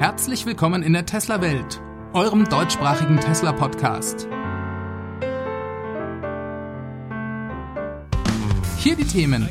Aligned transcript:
Herzlich 0.00 0.46
willkommen 0.46 0.84
in 0.84 0.92
der 0.92 1.06
Tesla-Welt, 1.06 1.80
eurem 2.12 2.48
deutschsprachigen 2.48 3.18
Tesla-Podcast. 3.18 4.28
Hier 8.76 8.94
die 8.94 9.04
Themen. 9.04 9.48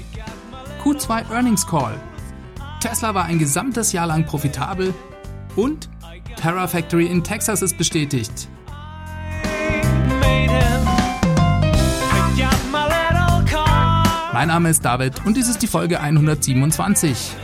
Q2 0.82 1.30
Earnings 1.34 1.68
Call. 1.68 2.00
Tesla 2.80 3.14
war 3.14 3.26
ein 3.26 3.40
gesamtes 3.40 3.92
Jahr 3.92 4.08
lang 4.08 4.26
profitabel 4.26 4.94
und 5.58 5.90
Terra 6.38 6.66
Factory 6.70 7.08
in 7.08 7.26
Texas 7.26 7.62
ist 7.62 7.78
bestätigt. 7.78 8.48
Mein 14.32 14.48
Name 14.48 14.70
ist 14.70 14.86
David 14.86 15.26
und 15.26 15.36
dies 15.36 15.50
ist 15.50 15.62
die 15.62 15.68
Folge 15.68 16.00
127. 16.00 17.36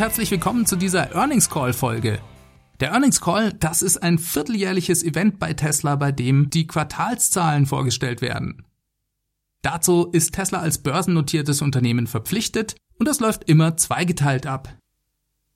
herzlich 0.00 0.30
willkommen 0.30 0.64
zu 0.64 0.76
dieser 0.76 1.14
Earnings 1.14 1.50
Call 1.50 1.74
Folge. 1.74 2.20
Der 2.80 2.92
Earnings 2.92 3.20
Call, 3.20 3.52
das 3.52 3.82
ist 3.82 3.98
ein 3.98 4.18
vierteljährliches 4.18 5.04
Event 5.04 5.38
bei 5.38 5.52
Tesla, 5.52 5.94
bei 5.96 6.10
dem 6.10 6.48
die 6.48 6.66
Quartalszahlen 6.66 7.66
vorgestellt 7.66 8.22
werden. 8.22 8.64
Dazu 9.60 10.08
ist 10.10 10.32
Tesla 10.32 10.60
als 10.60 10.78
börsennotiertes 10.78 11.60
Unternehmen 11.60 12.06
verpflichtet 12.06 12.76
und 12.98 13.08
das 13.08 13.20
läuft 13.20 13.44
immer 13.44 13.76
zweigeteilt 13.76 14.46
ab. 14.46 14.74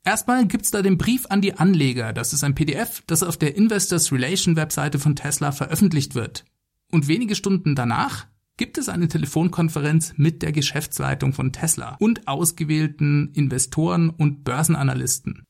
Erstmal 0.04 0.46
gibt's 0.46 0.70
da 0.70 0.82
den 0.82 0.98
Brief 0.98 1.24
an 1.30 1.40
die 1.40 1.56
Anleger. 1.56 2.12
Das 2.12 2.34
ist 2.34 2.44
ein 2.44 2.54
PDF, 2.54 3.02
das 3.06 3.22
auf 3.22 3.38
der 3.38 3.56
Investors 3.56 4.12
Relation 4.12 4.56
Webseite 4.56 4.98
von 4.98 5.16
Tesla 5.16 5.52
veröffentlicht 5.52 6.14
wird. 6.14 6.44
Und 6.92 7.08
wenige 7.08 7.34
Stunden 7.34 7.74
danach 7.74 8.26
gibt 8.56 8.78
es 8.78 8.88
eine 8.88 9.08
Telefonkonferenz 9.08 10.14
mit 10.16 10.42
der 10.42 10.52
Geschäftsleitung 10.52 11.32
von 11.32 11.52
Tesla 11.52 11.96
und 11.98 12.28
ausgewählten 12.28 13.32
Investoren 13.34 14.10
und 14.10 14.44
Börsenanalysten. 14.44 15.44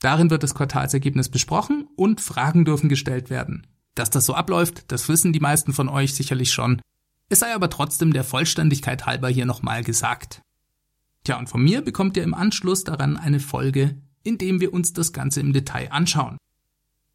Darin 0.00 0.30
wird 0.30 0.42
das 0.42 0.54
Quartalsergebnis 0.54 1.28
besprochen 1.28 1.88
und 1.96 2.20
Fragen 2.20 2.64
dürfen 2.64 2.88
gestellt 2.88 3.30
werden. 3.30 3.66
Dass 3.94 4.10
das 4.10 4.26
so 4.26 4.34
abläuft, 4.34 4.90
das 4.92 5.08
wissen 5.08 5.32
die 5.32 5.40
meisten 5.40 5.72
von 5.72 5.88
euch 5.88 6.14
sicherlich 6.14 6.52
schon. 6.52 6.82
Es 7.28 7.40
sei 7.40 7.54
aber 7.54 7.70
trotzdem 7.70 8.12
der 8.12 8.24
Vollständigkeit 8.24 9.06
halber 9.06 9.28
hier 9.28 9.46
nochmal 9.46 9.82
gesagt. 9.82 10.42
Tja, 11.24 11.38
und 11.38 11.48
von 11.48 11.62
mir 11.62 11.80
bekommt 11.80 12.16
ihr 12.16 12.22
im 12.22 12.34
Anschluss 12.34 12.84
daran 12.84 13.16
eine 13.16 13.40
Folge, 13.40 13.96
in 14.22 14.38
dem 14.38 14.60
wir 14.60 14.74
uns 14.74 14.92
das 14.92 15.12
Ganze 15.12 15.40
im 15.40 15.52
Detail 15.52 15.90
anschauen. 15.90 16.36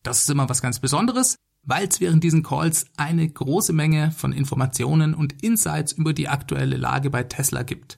Das 0.03 0.21
ist 0.21 0.29
immer 0.29 0.49
was 0.49 0.61
ganz 0.61 0.79
Besonderes, 0.79 1.35
weil 1.63 1.87
es 1.87 1.99
während 1.99 2.23
diesen 2.23 2.43
Calls 2.43 2.85
eine 2.97 3.27
große 3.27 3.73
Menge 3.73 4.11
von 4.11 4.33
Informationen 4.33 5.13
und 5.13 5.41
Insights 5.43 5.91
über 5.91 6.13
die 6.13 6.27
aktuelle 6.27 6.77
Lage 6.77 7.09
bei 7.09 7.23
Tesla 7.23 7.63
gibt. 7.63 7.97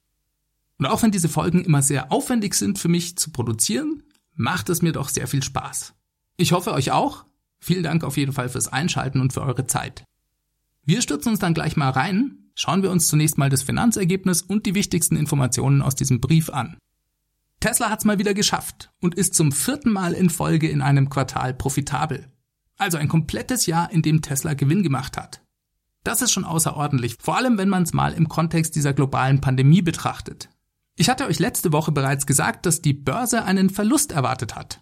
Und 0.78 0.86
auch 0.88 1.02
wenn 1.03 1.11
diese 1.11 1.30
Folgen 1.30 1.64
immer 1.64 1.81
sehr 1.81 2.11
aufwendig 2.11 2.55
sind 2.55 2.80
für 2.80 2.89
mich 2.89 3.17
zu 3.17 3.31
produzieren, 3.31 4.03
macht 4.36 4.70
es 4.70 4.81
mir 4.81 4.92
doch 4.92 5.09
sehr 5.09 5.28
viel 5.28 5.44
Spaß. 5.44 5.94
Ich 6.38 6.52
hoffe 6.52 6.73
euch 6.73 6.92
auch. 6.92 7.25
Vielen 7.59 7.83
Dank 7.83 8.03
auf 8.03 8.17
jeden 8.17 8.33
Fall 8.33 8.50
fürs 8.50 8.67
Einschalten 8.67 9.22
und 9.22 9.31
für 9.31 9.42
eure 9.42 9.67
Zeit. 9.67 10.03
Wir 10.83 11.02
stürzen 11.02 11.30
uns 11.30 11.39
dann 11.39 11.53
gleich 11.53 11.77
mal 11.77 11.92
rein, 11.92 12.50
schauen 12.55 12.83
wir 12.83 12.92
uns 12.92 13.08
zunächst 13.08 13.38
mal 13.38 13.50
das 13.50 13.64
Finanzergebnis 13.64 14.42
und 14.42 14.66
die 14.66 14.75
wichtigsten 14.75 15.16
Informationen 15.16 15.81
aus 15.81 15.95
diesem 15.95 16.20
Brief 16.20 16.50
an. 16.50 16.77
Tesla 17.61 17.89
hat's 17.89 18.03
mal 18.03 18.20
wieder 18.20 18.33
geschafft 18.33 18.92
und 19.00 19.16
ist 19.16 19.36
zum 19.36 19.53
vierten 19.53 19.94
Mal 19.94 20.11
in 20.11 20.30
Folge 20.30 20.67
in 20.67 20.81
einem 20.81 21.09
Quartal 21.09 21.53
profitabel. 21.53 22.33
Also 22.77 22.97
ein 22.97 23.07
komplettes 23.07 23.66
Jahr, 23.66 23.91
in 23.91 24.02
dem 24.02 24.21
Tesla 24.21 24.53
Gewinn 24.53 24.83
gemacht 24.83 25.17
hat. 25.17 25.41
Das 26.03 26.21
ist 26.21 26.31
schon 26.31 26.43
außerordentlich, 26.43 27.17
vor 27.19 27.38
allem 27.38 27.58
wenn 27.58 27.70
man 27.70 27.83
es 27.83 27.93
mal 27.93 28.14
im 28.14 28.27
Kontext 28.27 28.75
dieser 28.75 28.93
globalen 28.93 29.42
Pandemie 29.42 29.81
betrachtet. 29.81 30.49
Ich 30.95 31.09
hatte 31.09 31.25
euch 31.25 31.39
letzte 31.39 31.71
Woche 31.71 31.92
bereits 31.92 32.25
gesagt, 32.25 32.65
dass 32.65 32.81
die 32.81 32.93
Börse 32.93 33.45
einen 33.45 33.70
Verlust 33.70 34.11
erwartet 34.11 34.55
hat. 34.55 34.81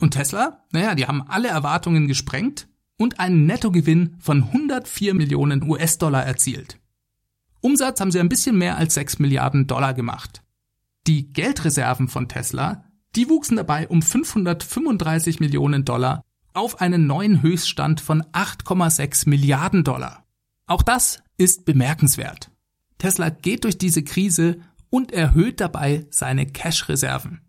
Und 0.00 0.12
Tesla? 0.12 0.64
Naja, 0.70 0.94
die 0.94 1.06
haben 1.06 1.22
alle 1.26 1.48
Erwartungen 1.48 2.06
gesprengt 2.06 2.68
und 2.96 3.18
einen 3.18 3.46
Nettogewinn 3.46 4.16
von 4.20 4.44
104 4.44 5.14
Millionen 5.14 5.62
US-Dollar 5.62 6.24
erzielt. 6.24 6.78
Umsatz 7.60 8.00
haben 8.00 8.12
sie 8.12 8.20
ein 8.20 8.28
bisschen 8.28 8.56
mehr 8.56 8.76
als 8.76 8.94
6 8.94 9.18
Milliarden 9.18 9.66
Dollar 9.66 9.92
gemacht. 9.92 10.42
Die 11.06 11.32
Geldreserven 11.32 12.08
von 12.08 12.28
Tesla, 12.28 12.84
die 13.16 13.28
wuchsen 13.28 13.56
dabei 13.56 13.88
um 13.88 14.02
535 14.02 15.40
Millionen 15.40 15.84
Dollar 15.84 16.22
auf 16.58 16.80
einen 16.80 17.06
neuen 17.06 17.40
Höchststand 17.40 18.00
von 18.00 18.22
8,6 18.32 19.28
Milliarden 19.28 19.84
Dollar. 19.84 20.26
Auch 20.66 20.82
das 20.82 21.22
ist 21.36 21.64
bemerkenswert. 21.64 22.50
Tesla 22.98 23.30
geht 23.30 23.62
durch 23.62 23.78
diese 23.78 24.02
Krise 24.02 24.58
und 24.90 25.12
erhöht 25.12 25.60
dabei 25.60 26.08
seine 26.10 26.46
Cash-Reserven. 26.46 27.42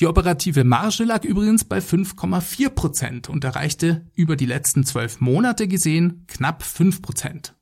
Die 0.00 0.06
operative 0.06 0.64
Marge 0.64 1.04
lag 1.04 1.24
übrigens 1.24 1.64
bei 1.64 1.78
5,4 1.78 2.68
Prozent 2.68 3.28
und 3.30 3.42
erreichte 3.42 4.04
über 4.14 4.36
die 4.36 4.44
letzten 4.44 4.84
zwölf 4.84 5.22
Monate 5.22 5.66
gesehen 5.66 6.26
knapp 6.26 6.62
5 6.62 7.00
Prozent. 7.00 7.56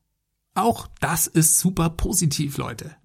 Auch 0.54 0.88
das 0.98 1.28
ist 1.28 1.60
super 1.60 1.90
positiv, 1.90 2.58
Leute. 2.58 2.96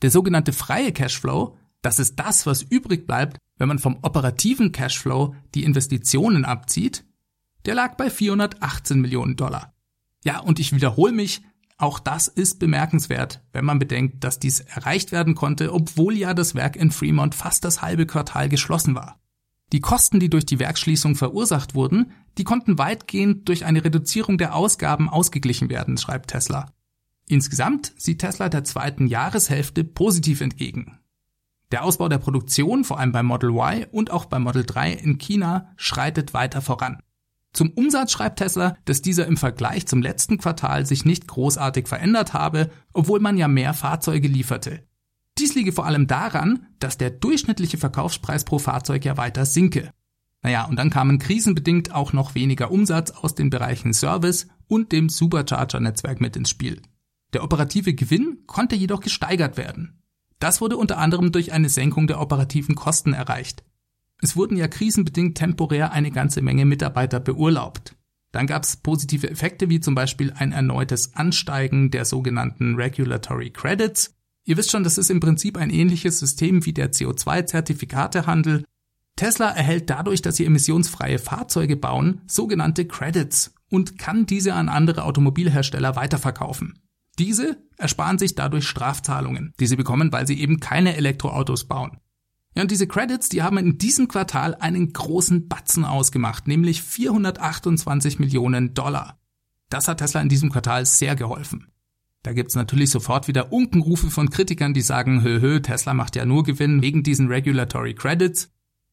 Der 0.00 0.10
sogenannte 0.10 0.54
freie 0.54 0.92
Cashflow, 0.92 1.58
das 1.82 1.98
ist 1.98 2.18
das, 2.18 2.46
was 2.46 2.62
übrig 2.62 3.06
bleibt, 3.06 3.36
wenn 3.58 3.68
man 3.68 3.78
vom 3.78 3.98
operativen 4.00 4.72
Cashflow 4.72 5.34
die 5.54 5.64
Investitionen 5.64 6.46
abzieht, 6.46 7.04
der 7.66 7.74
lag 7.74 7.96
bei 7.96 8.10
418 8.10 9.00
Millionen 9.00 9.36
Dollar. 9.36 9.74
Ja, 10.24 10.40
und 10.40 10.58
ich 10.58 10.72
wiederhole 10.72 11.12
mich, 11.12 11.42
auch 11.76 12.00
das 12.00 12.26
ist 12.26 12.58
bemerkenswert, 12.58 13.40
wenn 13.52 13.64
man 13.64 13.78
bedenkt, 13.78 14.24
dass 14.24 14.40
dies 14.40 14.60
erreicht 14.60 15.12
werden 15.12 15.36
konnte, 15.36 15.72
obwohl 15.72 16.16
ja 16.16 16.34
das 16.34 16.56
Werk 16.56 16.74
in 16.74 16.90
Fremont 16.90 17.36
fast 17.36 17.64
das 17.64 17.82
halbe 17.82 18.04
Quartal 18.04 18.48
geschlossen 18.48 18.96
war. 18.96 19.20
Die 19.72 19.80
Kosten, 19.80 20.18
die 20.18 20.30
durch 20.30 20.46
die 20.46 20.58
Werksschließung 20.58 21.14
verursacht 21.14 21.74
wurden, 21.74 22.12
die 22.36 22.44
konnten 22.44 22.78
weitgehend 22.78 23.48
durch 23.48 23.64
eine 23.64 23.84
Reduzierung 23.84 24.38
der 24.38 24.54
Ausgaben 24.54 25.08
ausgeglichen 25.08 25.68
werden, 25.68 25.98
schreibt 25.98 26.30
Tesla. 26.30 26.72
Insgesamt 27.28 27.92
sieht 27.96 28.20
Tesla 28.20 28.48
der 28.48 28.64
zweiten 28.64 29.06
Jahreshälfte 29.06 29.84
positiv 29.84 30.40
entgegen. 30.40 30.98
Der 31.70 31.84
Ausbau 31.84 32.08
der 32.08 32.18
Produktion, 32.18 32.82
vor 32.82 32.98
allem 32.98 33.12
beim 33.12 33.26
Model 33.26 33.50
Y 33.50 33.84
und 33.92 34.10
auch 34.10 34.24
beim 34.24 34.42
Model 34.42 34.64
3 34.64 34.92
in 34.94 35.18
China, 35.18 35.70
schreitet 35.76 36.32
weiter 36.32 36.62
voran. 36.62 37.02
Zum 37.58 37.70
Umsatz 37.70 38.12
schreibt 38.12 38.38
Tesla, 38.38 38.76
dass 38.84 39.02
dieser 39.02 39.26
im 39.26 39.36
Vergleich 39.36 39.88
zum 39.88 40.00
letzten 40.00 40.38
Quartal 40.38 40.86
sich 40.86 41.04
nicht 41.04 41.26
großartig 41.26 41.88
verändert 41.88 42.32
habe, 42.32 42.70
obwohl 42.92 43.18
man 43.18 43.36
ja 43.36 43.48
mehr 43.48 43.74
Fahrzeuge 43.74 44.28
lieferte. 44.28 44.86
Dies 45.38 45.56
liege 45.56 45.72
vor 45.72 45.84
allem 45.84 46.06
daran, 46.06 46.68
dass 46.78 46.98
der 46.98 47.10
durchschnittliche 47.10 47.76
Verkaufspreis 47.76 48.44
pro 48.44 48.60
Fahrzeug 48.60 49.04
ja 49.04 49.16
weiter 49.16 49.44
sinke. 49.44 49.90
Naja, 50.40 50.66
und 50.66 50.76
dann 50.76 50.90
kamen 50.90 51.18
krisenbedingt 51.18 51.92
auch 51.92 52.12
noch 52.12 52.36
weniger 52.36 52.70
Umsatz 52.70 53.10
aus 53.10 53.34
den 53.34 53.50
Bereichen 53.50 53.92
Service 53.92 54.46
und 54.68 54.92
dem 54.92 55.08
Supercharger-Netzwerk 55.08 56.20
mit 56.20 56.36
ins 56.36 56.50
Spiel. 56.50 56.80
Der 57.32 57.42
operative 57.42 57.92
Gewinn 57.92 58.44
konnte 58.46 58.76
jedoch 58.76 59.00
gesteigert 59.00 59.56
werden. 59.56 60.00
Das 60.38 60.60
wurde 60.60 60.76
unter 60.76 60.98
anderem 60.98 61.32
durch 61.32 61.52
eine 61.52 61.70
Senkung 61.70 62.06
der 62.06 62.20
operativen 62.20 62.76
Kosten 62.76 63.14
erreicht. 63.14 63.64
Es 64.20 64.36
wurden 64.36 64.56
ja 64.56 64.68
krisenbedingt 64.68 65.38
temporär 65.38 65.92
eine 65.92 66.10
ganze 66.10 66.42
Menge 66.42 66.64
Mitarbeiter 66.64 67.20
beurlaubt. 67.20 67.94
Dann 68.32 68.46
gab 68.46 68.64
es 68.64 68.76
positive 68.76 69.30
Effekte 69.30 69.70
wie 69.70 69.80
zum 69.80 69.94
Beispiel 69.94 70.32
ein 70.32 70.52
erneutes 70.52 71.14
Ansteigen 71.14 71.90
der 71.90 72.04
sogenannten 72.04 72.74
Regulatory 72.74 73.50
Credits. 73.50 74.14
Ihr 74.44 74.56
wisst 74.56 74.70
schon, 74.70 74.84
das 74.84 74.98
ist 74.98 75.10
im 75.10 75.20
Prinzip 75.20 75.56
ein 75.56 75.70
ähnliches 75.70 76.18
System 76.18 76.64
wie 76.66 76.72
der 76.72 76.92
CO2-Zertifikatehandel. 76.92 78.64
Tesla 79.16 79.50
erhält 79.50 79.90
dadurch, 79.90 80.22
dass 80.22 80.36
sie 80.36 80.46
emissionsfreie 80.46 81.18
Fahrzeuge 81.18 81.76
bauen, 81.76 82.22
sogenannte 82.26 82.86
Credits 82.86 83.54
und 83.70 83.98
kann 83.98 84.26
diese 84.26 84.54
an 84.54 84.68
andere 84.68 85.04
Automobilhersteller 85.04 85.96
weiterverkaufen. 85.96 86.78
Diese 87.18 87.56
ersparen 87.76 88.18
sich 88.18 88.34
dadurch 88.34 88.66
Strafzahlungen, 88.66 89.52
die 89.58 89.66
sie 89.66 89.76
bekommen, 89.76 90.12
weil 90.12 90.26
sie 90.26 90.40
eben 90.40 90.60
keine 90.60 90.96
Elektroautos 90.96 91.64
bauen. 91.66 91.98
Ja, 92.58 92.62
und 92.62 92.72
diese 92.72 92.88
Credits, 92.88 93.28
die 93.28 93.44
haben 93.44 93.56
in 93.56 93.78
diesem 93.78 94.08
Quartal 94.08 94.56
einen 94.56 94.92
großen 94.92 95.46
Batzen 95.46 95.84
ausgemacht, 95.84 96.48
nämlich 96.48 96.82
428 96.82 98.18
Millionen 98.18 98.74
Dollar. 98.74 99.20
Das 99.70 99.86
hat 99.86 99.98
Tesla 99.98 100.20
in 100.20 100.28
diesem 100.28 100.50
Quartal 100.50 100.84
sehr 100.84 101.14
geholfen. 101.14 101.68
Da 102.24 102.32
gibt's 102.32 102.56
natürlich 102.56 102.90
sofort 102.90 103.28
wieder 103.28 103.52
Unkenrufe 103.52 104.10
von 104.10 104.28
Kritikern, 104.28 104.74
die 104.74 104.80
sagen, 104.80 105.22
hö, 105.22 105.40
hö, 105.40 105.60
Tesla 105.60 105.94
macht 105.94 106.16
ja 106.16 106.26
nur 106.26 106.42
Gewinn 106.42 106.82
wegen 106.82 107.04
diesen 107.04 107.28
Regulatory 107.28 107.94
Credits. 107.94 108.50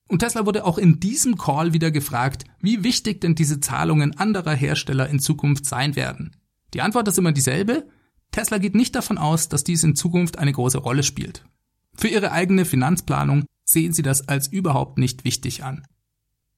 Und 0.07 0.19
Tesla 0.19 0.45
wurde 0.45 0.63
auch 0.63 0.77
in 0.77 0.99
diesem 0.99 1.35
Call 1.35 1.73
wieder 1.73 1.89
gefragt, 1.89 2.45
wie 2.61 2.83
wichtig 2.83 3.19
denn 3.19 3.33
diese 3.33 3.61
Zahlungen 3.61 4.15
anderer 4.15 4.53
Hersteller 4.53 5.09
in 5.09 5.17
Zukunft 5.17 5.65
sein 5.65 5.95
werden. 5.95 6.35
Die 6.75 6.81
Antwort 6.81 7.07
ist 7.07 7.17
immer 7.17 7.31
dieselbe. 7.31 7.87
Tesla 8.29 8.59
geht 8.59 8.75
nicht 8.75 8.93
davon 8.93 9.17
aus, 9.17 9.49
dass 9.49 9.63
dies 9.63 9.83
in 9.83 9.95
Zukunft 9.95 10.37
eine 10.37 10.53
große 10.53 10.77
Rolle 10.77 11.01
spielt. 11.01 11.45
Für 11.95 12.09
ihre 12.09 12.31
eigene 12.31 12.65
Finanzplanung 12.65 13.45
sehen 13.65 13.93
sie 13.93 14.03
das 14.03 14.27
als 14.27 14.47
überhaupt 14.47 14.97
nicht 14.97 15.25
wichtig 15.25 15.63
an. 15.63 15.85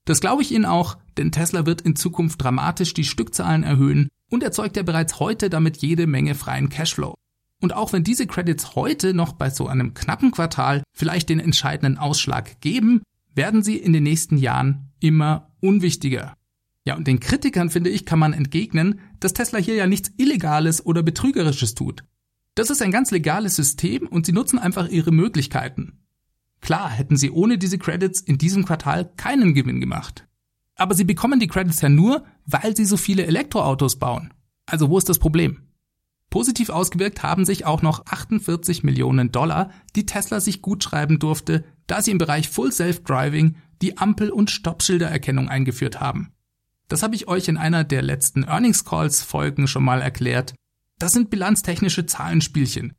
Das 0.05 0.21
glaube 0.21 0.41
ich 0.41 0.53
Ihnen 0.53 0.65
auch, 0.65 0.97
denn 1.17 1.31
Tesla 1.31 1.65
wird 1.65 1.81
in 1.81 1.95
Zukunft 1.95 2.41
dramatisch 2.41 2.93
die 2.93 3.03
Stückzahlen 3.03 3.63
erhöhen 3.63 4.07
und 4.29 4.43
erzeugt 4.43 4.77
ja 4.77 4.83
bereits 4.83 5.19
heute 5.19 5.49
damit 5.49 5.77
jede 5.77 6.07
Menge 6.07 6.35
freien 6.35 6.69
Cashflow. 6.69 7.15
Und 7.59 7.73
auch 7.73 7.91
wenn 7.91 8.03
diese 8.03 8.27
Credits 8.27 8.75
heute 8.75 9.13
noch 9.13 9.33
bei 9.33 9.49
so 9.49 9.67
einem 9.67 9.93
knappen 9.93 10.31
Quartal 10.31 10.83
vielleicht 10.93 11.29
den 11.29 11.39
entscheidenden 11.39 11.97
Ausschlag 11.97 12.61
geben, 12.61 13.01
werden 13.33 13.63
sie 13.63 13.77
in 13.77 13.93
den 13.93 14.03
nächsten 14.03 14.37
Jahren 14.37 14.91
immer 14.99 15.51
unwichtiger. 15.59 16.35
Ja, 16.85 16.95
und 16.95 17.07
den 17.07 17.19
Kritikern, 17.19 17.69
finde 17.69 17.89
ich, 17.89 18.05
kann 18.05 18.19
man 18.19 18.31
entgegnen, 18.31 19.01
dass 19.19 19.33
Tesla 19.33 19.59
hier 19.59 19.75
ja 19.75 19.87
nichts 19.87 20.11
Illegales 20.17 20.85
oder 20.85 21.03
Betrügerisches 21.03 21.75
tut. 21.75 22.05
Das 22.55 22.69
ist 22.69 22.81
ein 22.81 22.91
ganz 22.91 23.11
legales 23.11 23.55
System 23.55 24.07
und 24.07 24.25
sie 24.25 24.31
nutzen 24.31 24.57
einfach 24.57 24.87
ihre 24.87 25.11
Möglichkeiten. 25.11 25.99
Klar 26.61 26.89
hätten 26.89 27.17
sie 27.17 27.31
ohne 27.31 27.57
diese 27.57 27.77
Credits 27.77 28.21
in 28.21 28.37
diesem 28.37 28.65
Quartal 28.65 29.11
keinen 29.17 29.53
Gewinn 29.53 29.79
gemacht. 29.79 30.27
Aber 30.75 30.95
sie 30.95 31.05
bekommen 31.05 31.39
die 31.39 31.47
Credits 31.47 31.81
ja 31.81 31.89
nur, 31.89 32.25
weil 32.45 32.75
sie 32.75 32.85
so 32.85 32.97
viele 32.97 33.25
Elektroautos 33.25 33.97
bauen. 33.97 34.33
Also 34.65 34.89
wo 34.89 34.97
ist 34.97 35.09
das 35.09 35.19
Problem? 35.19 35.67
Positiv 36.29 36.69
ausgewirkt 36.69 37.23
haben 37.23 37.45
sich 37.45 37.65
auch 37.65 37.81
noch 37.81 38.05
48 38.05 38.83
Millionen 38.83 39.31
Dollar, 39.31 39.71
die 39.95 40.05
Tesla 40.05 40.39
sich 40.41 40.61
gut 40.61 40.83
schreiben 40.83 41.19
durfte, 41.19 41.63
da 41.87 42.01
sie 42.01 42.11
im 42.11 42.17
Bereich 42.17 42.49
Full 42.49 42.71
Self-Driving 42.71 43.55
die 43.81 43.97
Ampel- 43.97 44.31
und 44.31 44.51
Stoppschildererkennung 44.51 45.47
eingeführt 45.47 46.01
haben. 46.01 46.33
Das 46.89 47.03
habe 47.03 47.15
ich 47.15 47.27
euch 47.27 47.47
in 47.47 47.57
einer 47.57 47.83
der 47.83 48.01
letzten 48.01 48.43
Earnings 48.43 48.83
Calls 48.83 49.21
Folgen 49.21 49.67
schon 49.67 49.83
mal 49.83 50.01
erklärt. 50.01 50.53
Das 50.99 51.13
sind 51.13 51.29
bilanztechnische 51.29 52.05
Zahlenspielchen. 52.05 52.93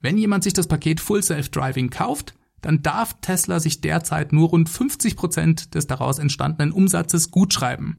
Wenn 0.00 0.18
jemand 0.18 0.42
sich 0.42 0.52
das 0.52 0.66
Paket 0.66 1.00
Full 1.00 1.22
Self-Driving 1.22 1.90
kauft, 1.90 2.34
dann 2.62 2.82
darf 2.82 3.20
Tesla 3.20 3.60
sich 3.60 3.80
derzeit 3.80 4.32
nur 4.32 4.48
rund 4.48 4.68
50 4.68 5.16
Prozent 5.16 5.74
des 5.74 5.86
daraus 5.86 6.18
entstandenen 6.18 6.72
Umsatzes 6.72 7.30
gutschreiben. 7.30 7.98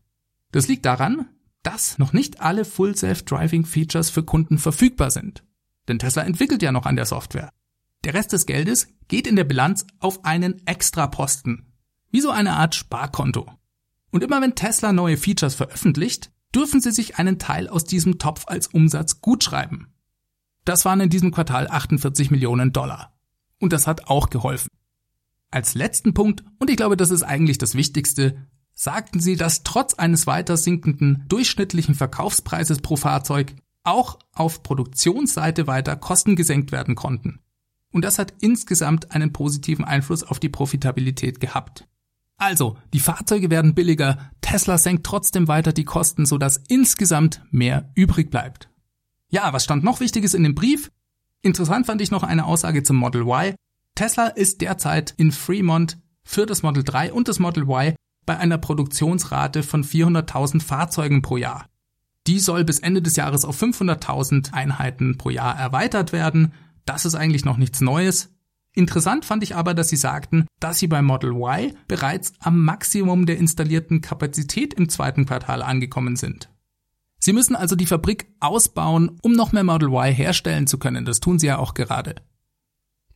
Das 0.51 0.67
liegt 0.67 0.85
daran, 0.85 1.27
dass 1.61 1.97
noch 1.97 2.13
nicht 2.13 2.41
alle 2.41 2.65
Full 2.65 2.95
Self-Driving 2.95 3.65
Features 3.65 4.09
für 4.09 4.23
Kunden 4.23 4.57
verfügbar 4.57 5.11
sind. 5.11 5.43
Denn 5.87 5.99
Tesla 5.99 6.23
entwickelt 6.23 6.61
ja 6.61 6.71
noch 6.71 6.85
an 6.85 6.95
der 6.95 7.05
Software. 7.05 7.51
Der 8.03 8.13
Rest 8.13 8.33
des 8.33 8.45
Geldes 8.45 8.87
geht 9.07 9.27
in 9.27 9.35
der 9.35 9.43
Bilanz 9.43 9.85
auf 9.99 10.25
einen 10.25 10.65
Extraposten. 10.65 11.73
Wie 12.11 12.21
so 12.21 12.31
eine 12.31 12.53
Art 12.53 12.75
Sparkonto. 12.75 13.49
Und 14.11 14.23
immer 14.23 14.41
wenn 14.41 14.55
Tesla 14.55 14.93
neue 14.93 15.17
Features 15.17 15.55
veröffentlicht, 15.55 16.31
dürfen 16.53 16.81
sie 16.81 16.91
sich 16.91 17.17
einen 17.17 17.39
Teil 17.39 17.67
aus 17.67 17.85
diesem 17.85 18.19
Topf 18.19 18.43
als 18.47 18.67
Umsatz 18.67 19.21
gutschreiben. 19.21 19.87
Das 20.65 20.85
waren 20.85 21.01
in 21.01 21.09
diesem 21.09 21.31
Quartal 21.31 21.67
48 21.67 22.31
Millionen 22.31 22.71
Dollar. 22.71 23.12
Und 23.63 23.71
das 23.71 23.87
hat 23.87 24.09
auch 24.09 24.29
geholfen. 24.29 24.67
Als 25.49 25.73
letzten 25.73 26.13
Punkt, 26.13 26.43
und 26.59 26.69
ich 26.69 26.75
glaube, 26.75 26.97
das 26.97 27.11
ist 27.11 27.23
eigentlich 27.23 27.57
das 27.57 27.75
Wichtigste, 27.75 28.35
sagten 28.73 29.21
sie, 29.21 29.37
dass 29.37 29.63
trotz 29.63 29.93
eines 29.93 30.27
weiter 30.27 30.57
sinkenden 30.57 31.23
durchschnittlichen 31.29 31.95
Verkaufspreises 31.95 32.79
pro 32.79 32.97
Fahrzeug 32.97 33.55
auch 33.85 34.19
auf 34.33 34.63
Produktionsseite 34.63 35.65
weiter 35.65 35.95
Kosten 35.95 36.35
gesenkt 36.35 36.73
werden 36.73 36.95
konnten. 36.95 37.39
Und 37.89 38.03
das 38.03 38.19
hat 38.19 38.33
insgesamt 38.41 39.11
einen 39.11 39.31
positiven 39.31 39.85
Einfluss 39.85 40.23
auf 40.23 40.41
die 40.41 40.49
Profitabilität 40.49 41.39
gehabt. 41.39 41.87
Also, 42.35 42.75
die 42.91 42.99
Fahrzeuge 42.99 43.49
werden 43.49 43.75
billiger, 43.75 44.29
Tesla 44.41 44.77
senkt 44.77 45.05
trotzdem 45.05 45.47
weiter 45.47 45.71
die 45.71 45.85
Kosten, 45.85 46.25
sodass 46.25 46.61
insgesamt 46.67 47.41
mehr 47.49 47.93
übrig 47.95 48.29
bleibt. 48.29 48.67
Ja, 49.29 49.53
was 49.53 49.63
stand 49.63 49.85
noch 49.85 50.01
Wichtiges 50.01 50.33
in 50.33 50.43
dem 50.43 50.53
Brief? 50.53 50.91
Interessant 51.43 51.85
fand 51.85 52.01
ich 52.01 52.09
noch 52.09 52.23
eine 52.23 52.45
Aussage 52.45 52.83
zum 52.83 52.95
Model 52.95 53.23
Y. 53.23 53.53
Tesla 53.95 54.27
ist 54.27 54.61
derzeit 54.61 55.13
in 55.17 55.33
Fremont 55.33 55.99
für 56.23 56.45
das 56.45 56.63
Model 56.63 56.85
3 56.85 57.11
und 57.11 57.27
das 57.27 57.39
Model 57.39 57.63
Y 57.63 57.93
bei 58.25 58.37
einer 58.37 58.57
Produktionsrate 58.57 59.61
von 59.61 59.83
400.000 59.83 60.63
Fahrzeugen 60.63 61.21
pro 61.21 61.35
Jahr. 61.35 61.67
Die 62.27 62.39
soll 62.39 62.63
bis 62.63 62.79
Ende 62.79 63.01
des 63.01 63.17
Jahres 63.17 63.43
auf 63.43 63.61
500.000 63.61 64.53
Einheiten 64.53 65.17
pro 65.17 65.29
Jahr 65.29 65.59
erweitert 65.59 66.13
werden. 66.13 66.53
Das 66.85 67.03
ist 67.03 67.15
eigentlich 67.15 67.43
noch 67.43 67.57
nichts 67.57 67.81
Neues. 67.81 68.33
Interessant 68.73 69.25
fand 69.25 69.43
ich 69.43 69.53
aber, 69.53 69.73
dass 69.73 69.89
sie 69.89 69.97
sagten, 69.97 70.47
dass 70.61 70.79
sie 70.79 70.87
beim 70.87 71.03
Model 71.03 71.33
Y 71.33 71.73
bereits 71.89 72.31
am 72.39 72.63
Maximum 72.63 73.25
der 73.25 73.37
installierten 73.37 73.99
Kapazität 73.99 74.73
im 74.75 74.87
zweiten 74.87 75.25
Quartal 75.25 75.61
angekommen 75.61 76.15
sind. 76.15 76.49
Sie 77.23 77.31
müssen 77.31 77.55
also 77.55 77.77
die 77.77 77.85
Fabrik 77.85 78.27
ausbauen, 78.41 79.17
um 79.21 79.31
noch 79.31 79.53
mehr 79.53 79.63
Model 79.63 79.87
Y 79.87 80.13
herstellen 80.13 80.67
zu 80.67 80.77
können. 80.77 81.05
Das 81.05 81.21
tun 81.21 81.39
sie 81.39 81.47
ja 81.47 81.57
auch 81.57 81.73
gerade. 81.73 82.15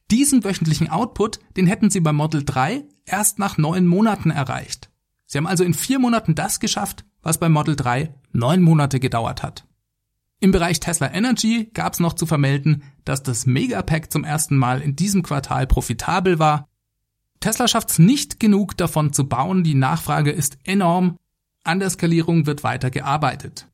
Diesen 0.10 0.46
wöchentlichen 0.46 0.90
Output, 0.90 1.42
den 1.58 1.68
hätten 1.68 1.90
sie 1.90 2.00
beim 2.00 2.16
Model 2.16 2.46
3 2.46 2.86
erst 3.04 3.38
nach 3.38 3.58
neun 3.58 3.86
Monaten 3.86 4.32
erreicht. 4.32 4.90
Sie 5.26 5.38
haben 5.38 5.46
also 5.46 5.66
in 5.66 5.74
vier 5.74 6.00
Monaten 6.00 6.36
das 6.36 6.62
geschafft, 6.62 7.04
was 7.22 7.38
beim 7.38 7.52
Model 7.52 7.76
3 7.76 8.16
neun 8.32 8.62
Monate 8.62 9.02
gedauert 9.02 9.44
hat. 9.44 9.68
Im 10.40 10.54
Bereich 10.54 10.80
Tesla 10.80 11.14
Energy 11.14 11.70
gab 11.74 11.92
es 11.92 12.00
noch 12.00 12.14
zu 12.14 12.26
vermelden, 12.26 12.84
dass 13.04 13.24
das 13.24 13.46
Megapack 13.46 14.10
zum 14.10 14.24
ersten 14.24 14.56
Mal 14.56 14.82
in 14.82 14.96
diesem 14.96 15.22
Quartal 15.22 15.68
profitabel 15.68 16.40
war. 16.40 16.70
Tesla 17.42 17.68
schafft 17.68 17.90
es 17.90 18.00
nicht 18.00 18.40
genug 18.40 18.78
davon 18.78 19.12
zu 19.12 19.28
bauen, 19.28 19.66
die 19.66 19.76
Nachfrage 19.76 20.32
ist 20.32 20.60
enorm, 20.64 21.18
an 21.66 21.82
der 21.82 21.90
Skalierung 21.90 22.46
wird 22.46 22.64
weiter 22.64 22.90
gearbeitet. 22.90 23.68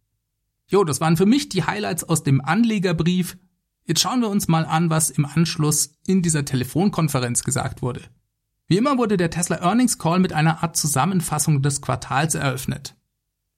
Jo, 0.74 0.84
das 0.84 1.00
waren 1.00 1.18
für 1.18 1.28
mich 1.28 1.50
die 1.50 1.66
Highlights 1.66 2.04
aus 2.04 2.24
dem 2.24 2.42
Anlegerbrief. 2.42 3.38
Jetzt 3.86 4.02
schauen 4.02 4.22
wir 4.22 4.30
uns 4.30 4.48
mal 4.48 4.66
an, 4.66 4.90
was 4.90 5.12
im 5.12 5.24
Anschluss 5.24 6.00
in 6.08 6.24
dieser 6.24 6.46
Telefonkonferenz 6.46 7.44
gesagt 7.44 7.84
wurde. 7.84 8.02
Wie 8.68 8.78
immer 8.78 8.98
wurde 8.98 9.16
der 9.18 9.30
Tesla 9.30 9.58
Earnings 9.58 10.00
Call 10.00 10.18
mit 10.18 10.34
einer 10.34 10.64
Art 10.64 10.76
Zusammenfassung 10.76 11.62
des 11.62 11.80
Quartals 11.82 12.34
eröffnet. 12.34 12.96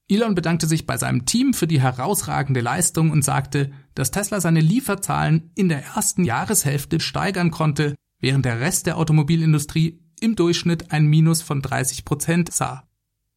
Elon 0.10 0.36
bedankte 0.36 0.68
sich 0.68 0.86
bei 0.86 0.98
seinem 0.98 1.26
Team 1.26 1.54
für 1.54 1.68
die 1.68 1.80
herausragende 1.80 2.60
Leistung 2.60 3.12
und 3.12 3.24
sagte, 3.24 3.72
dass 3.94 4.12
Tesla 4.12 4.42
seine 4.42 4.60
Lieferzahlen 4.60 5.52
in 5.56 5.70
der 5.70 5.86
ersten 5.86 6.26
Jahreshälfte 6.26 7.00
steigern 7.00 7.50
konnte, 7.50 7.96
während 8.20 8.44
der 8.44 8.60
Rest 8.60 8.88
der 8.88 8.98
Automobilindustrie 8.98 10.02
im 10.20 10.36
Durchschnitt 10.36 10.92
ein 10.92 11.06
Minus 11.06 11.42
von 11.42 11.62
30 11.62 12.04
Prozent 12.04 12.52
sah. 12.52 12.90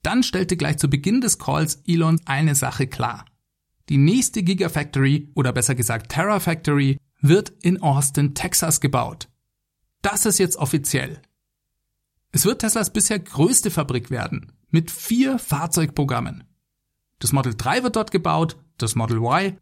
Dann 0.03 0.25
stellte 0.25 0.57
gleich 0.57 0.79
zu 0.79 0.91
Beginn 0.91 1.21
des 1.21 1.39
Calls 1.39 1.81
Elon 1.87 2.21
eine 2.25 2.57
Sache 2.57 2.89
klar. 2.89 3.25
Die 3.89 3.97
nächste 3.97 4.43
Gigafactory 4.43 5.31
oder 5.35 5.53
besser 5.53 5.75
gesagt 5.75 6.11
Terrafactory 6.11 6.99
wird 7.21 7.51
in 7.63 7.83
Austin, 7.83 8.35
Texas 8.35 8.81
gebaut. 8.81 9.29
Das 10.03 10.27
ist 10.27 10.39
jetzt 10.39 10.57
offiziell. 10.57 11.21
Es 12.31 12.45
wird 12.45 12.61
Teslas 12.61 12.93
bisher 12.93 13.19
größte 13.19 13.71
Fabrik 13.71 14.11
werden, 14.11 14.53
mit 14.71 14.91
vier 14.91 15.39
Fahrzeugprogrammen. 15.39 16.45
Das 17.19 17.33
Model 17.33 17.55
3 17.57 17.83
wird 17.83 17.97
dort 17.97 18.11
gebaut, 18.11 18.59
das 18.77 18.95
Model 18.95 19.19
Y, 19.19 19.57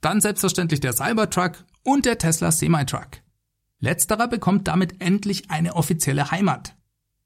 dann 0.00 0.20
selbstverständlich 0.20 0.80
der 0.80 0.92
Cybertruck 0.92 1.64
und 1.82 2.04
der 2.04 2.18
Tesla 2.18 2.52
Semi-Truck. 2.52 3.22
Letzterer 3.80 4.28
bekommt 4.28 4.68
damit 4.68 5.00
endlich 5.00 5.50
eine 5.50 5.74
offizielle 5.74 6.30
Heimat. 6.30 6.76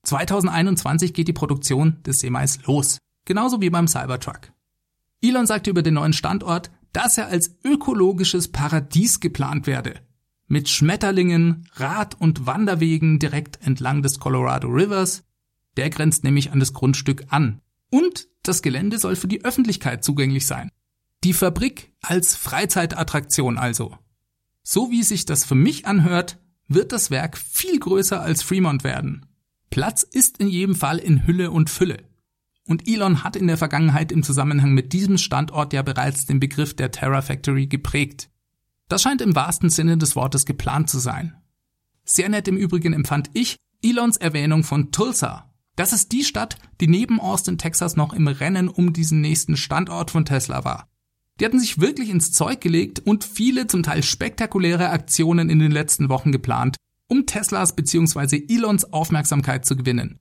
2021 0.05 1.13
geht 1.13 1.29
die 1.29 1.33
Produktion 1.33 2.03
des 2.05 2.21
Semis 2.21 2.65
los, 2.67 2.99
genauso 3.25 3.61
wie 3.61 3.71
beim 3.71 3.89
Cybertruck. 3.89 4.53
Elon 5.23 5.47
sagte 5.47 5.71
über 5.71 5.83
den 5.83 5.95
neuen 5.95 6.13
Standort, 6.13 6.71
dass 6.93 7.19
er 7.19 7.29
als 7.29 7.57
ökologisches 7.65 8.49
Paradies 8.49 9.21
geplant 9.21 9.67
werde 9.67 10.01
mit 10.49 10.69
Schmetterlingen, 10.69 11.69
Rad- 11.75 12.19
und 12.19 12.47
Wanderwegen 12.47 13.19
direkt 13.19 13.65
entlang 13.65 14.03
des 14.03 14.19
Colorado 14.19 14.69
Rivers. 14.69 15.25
Der 15.77 15.91
grenzt 15.91 16.25
nämlich 16.25 16.51
an 16.51 16.59
das 16.59 16.73
Grundstück 16.73 17.27
an. 17.29 17.61
Und 17.91 18.29
das 18.43 18.63
Gelände 18.63 18.99
soll 18.99 19.15
für 19.15 19.29
die 19.29 19.45
Öffentlichkeit 19.45 20.03
zugänglich 20.03 20.47
sein. 20.47 20.71
Die 21.25 21.35
Fabrik 21.35 21.93
als 22.01 22.35
Freizeitattraktion 22.35 23.59
also. 23.59 23.97
So 24.63 24.91
wie 24.91 25.03
sich 25.03 25.27
das 25.27 25.45
für 25.45 25.55
mich 25.55 25.87
anhört, 25.87 26.39
wird 26.67 26.93
das 26.93 27.11
Werk 27.11 27.39
viel 27.39 27.79
größer 27.79 28.21
als 28.21 28.43
Fremont 28.43 28.85
werden. 28.85 29.27
Platz 29.71 30.03
ist 30.03 30.39
in 30.39 30.49
jedem 30.49 30.75
Fall 30.75 30.99
in 30.99 31.27
Hülle 31.27 31.51
und 31.51 31.71
Fülle. 31.71 32.08
Und 32.69 32.87
Elon 32.87 33.25
hat 33.25 33.35
in 33.35 33.47
der 33.47 33.57
Vergangenheit 33.57 34.13
im 34.13 34.23
Zusammenhang 34.23 34.75
mit 34.75 34.93
diesem 34.93 35.17
Standort 35.17 35.73
ja 35.73 35.81
bereits 35.81 36.27
den 36.27 36.39
Begriff 36.39 36.77
der 36.77 36.91
Terra 36.91 37.23
Factory 37.23 37.67
geprägt. 37.67 38.29
Das 38.89 39.01
scheint 39.01 39.23
im 39.23 39.35
wahrsten 39.35 39.71
Sinne 39.71 39.97
des 39.97 40.17
Wortes 40.17 40.45
geplant 40.45 40.91
zu 40.91 40.99
sein. 40.99 41.35
Sehr 42.05 42.29
nett 42.29 42.47
im 42.47 42.59
Übrigen 42.59 42.93
empfand 42.93 43.31
ich 43.33 43.57
Elons 43.83 44.19
Erwähnung 44.19 44.65
von 44.65 44.93
Tulsa. 44.93 45.51
Das 45.77 45.95
ist 45.95 46.13
die 46.13 46.25
Stadt, 46.25 46.59
die 46.83 46.89
neben 46.89 47.21
Austin, 47.21 47.57
Texas 47.57 47.97
noch 47.97 48.13
im 48.13 48.29
Rennen 48.29 48.69
um 48.69 48.93
diesen 48.93 49.23
nächsten 49.23 49.57
Standort 49.57 50.11
von 50.11 50.27
Tesla 50.27 50.63
war. 50.65 50.89
Die 51.41 51.47
hatten 51.47 51.61
sich 51.61 51.81
wirklich 51.81 52.11
ins 52.11 52.33
Zeug 52.33 52.61
gelegt 52.61 53.01
und 53.01 53.25
viele 53.25 53.67
zum 53.67 53.83
Teil 53.83 54.03
spektakuläre 54.03 54.91
Aktionen 54.91 55.49
in 55.49 55.59
den 55.59 55.73
letzten 55.73 56.11
Wochen 56.11 56.33
geplant, 56.33 56.77
um 57.07 57.25
Teslas 57.25 57.75
bzw. 57.75 58.45
Elons 58.47 58.93
Aufmerksamkeit 58.93 59.65
zu 59.65 59.75
gewinnen. 59.75 60.19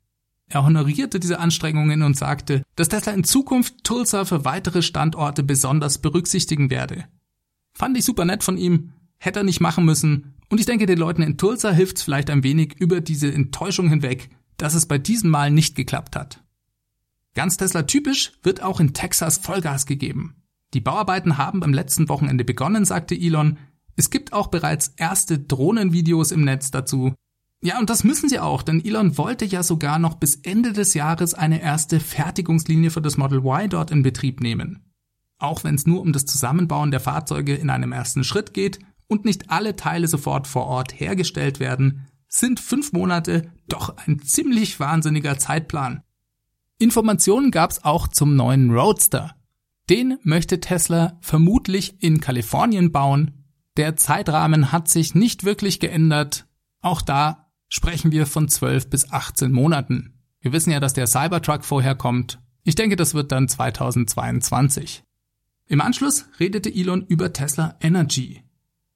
Er 0.50 0.66
honorierte 0.66 1.20
diese 1.20 1.40
Anstrengungen 1.40 2.02
und 2.04 2.16
sagte, 2.18 2.64
dass 2.76 2.90
Tesla 2.90 3.14
in 3.14 3.24
Zukunft 3.24 3.84
Tulsa 3.84 4.24
für 4.26 4.46
weitere 4.46 4.82
Standorte 4.82 5.44
besonders 5.44 5.98
berücksichtigen 5.98 6.70
werde. 6.70 7.06
Fand 7.74 7.98
ich 7.98 8.06
super 8.06 8.26
nett 8.26 8.44
von 8.44 8.58
ihm, 8.58 8.94
hätte 9.18 9.42
er 9.42 9.44
nicht 9.44 9.60
machen 9.60 9.84
müssen. 9.86 10.36
Und 10.50 10.60
ich 10.60 10.66
denke, 10.66 10.86
den 10.86 10.98
Leuten 10.98 11.22
in 11.22 11.38
Tulsa 11.38 11.72
hilft 11.72 11.98
es 11.98 12.04
vielleicht 12.04 12.30
ein 12.30 12.44
wenig 12.44 12.76
über 12.80 13.02
diese 13.02 13.32
Enttäuschung 13.32 13.90
hinweg, 13.90 14.30
dass 14.56 14.74
es 14.74 14.86
bei 14.86 14.98
diesem 14.98 15.30
Mal 15.30 15.52
nicht 15.52 15.76
geklappt 15.76 16.16
hat. 16.16 16.42
Ganz 17.36 17.58
Tesla 17.58 17.84
typisch 17.84 18.32
wird 18.42 18.64
auch 18.64 18.80
in 18.80 18.94
Texas 18.94 19.38
Vollgas 19.38 19.86
gegeben. 19.86 20.38
Die 20.74 20.82
Bauarbeiten 20.82 21.38
haben 21.38 21.64
am 21.64 21.74
letzten 21.74 22.10
Wochenende 22.10 22.44
begonnen, 22.44 22.86
sagte 22.86 23.16
Elon. 23.16 23.58
Es 23.96 24.10
gibt 24.10 24.34
auch 24.34 24.48
bereits 24.48 24.94
erste 24.96 25.40
Drohnenvideos 25.40 26.32
im 26.32 26.44
Netz 26.44 26.72
dazu. 26.72 27.14
Ja, 27.62 27.80
und 27.80 27.90
das 27.90 28.04
müssen 28.04 28.30
sie 28.30 28.40
auch, 28.40 28.62
denn 28.62 28.84
Elon 28.84 29.18
wollte 29.18 29.46
ja 29.46 29.64
sogar 29.64 29.98
noch 29.98 30.16
bis 30.16 30.36
Ende 30.36 30.74
des 30.74 30.94
Jahres 30.94 31.34
eine 31.34 31.62
erste 31.62 32.00
Fertigungslinie 32.00 32.92
für 32.92 33.02
das 33.02 33.18
Model 33.18 33.40
Y 33.40 33.70
dort 33.70 33.90
in 33.90 34.04
Betrieb 34.04 34.42
nehmen. 34.42 34.94
Auch 35.40 35.64
wenn 35.64 35.76
es 35.76 35.88
nur 35.88 36.02
um 36.02 36.14
das 36.14 36.26
Zusammenbauen 36.26 36.92
der 36.92 37.00
Fahrzeuge 37.00 37.56
in 37.56 37.70
einem 37.70 37.92
ersten 37.92 38.24
Schritt 38.24 38.54
geht 38.54 38.80
und 39.08 39.26
nicht 39.26 39.50
alle 39.50 39.76
Teile 39.76 40.08
sofort 40.08 40.48
vor 40.48 40.66
Ort 40.66 41.00
hergestellt 41.00 41.60
werden, 41.60 42.08
sind 42.28 42.60
fünf 42.60 42.94
Monate 42.94 43.52
doch 43.68 43.96
ein 43.98 44.20
ziemlich 44.20 44.80
wahnsinniger 44.80 45.38
Zeitplan. 45.38 46.04
Informationen 46.78 47.52
gab's 47.52 47.84
auch 47.84 48.08
zum 48.08 48.36
neuen 48.36 48.72
Roadster. 48.72 49.36
Den 49.90 50.18
möchte 50.24 50.60
Tesla 50.60 51.18
vermutlich 51.22 52.02
in 52.04 52.20
Kalifornien 52.20 52.92
bauen. 52.92 53.46
Der 53.78 53.96
Zeitrahmen 53.96 54.72
hat 54.72 54.90
sich 54.90 55.16
nicht 55.16 55.44
wirklich 55.44 55.80
geändert. 55.80 56.46
Auch 56.82 57.02
da 57.02 57.47
sprechen 57.70 58.12
wir 58.12 58.26
von 58.26 58.48
12 58.48 58.90
bis 58.90 59.12
18 59.12 59.52
Monaten. 59.52 60.14
Wir 60.42 60.54
wissen 60.54 60.72
ja, 60.72 60.80
dass 60.80 60.94
der 60.94 61.08
Cybertruck 61.08 61.66
vorher 61.66 61.96
kommt. 61.96 62.40
Ich 62.64 62.76
denke, 62.76 62.96
das 62.96 63.14
wird 63.14 63.32
dann 63.32 63.48
2022. 63.48 65.04
Im 65.68 65.82
Anschluss 65.82 66.26
redete 66.40 66.74
Elon 66.74 67.06
über 67.08 67.34
Tesla 67.34 67.76
Energy. 67.82 68.44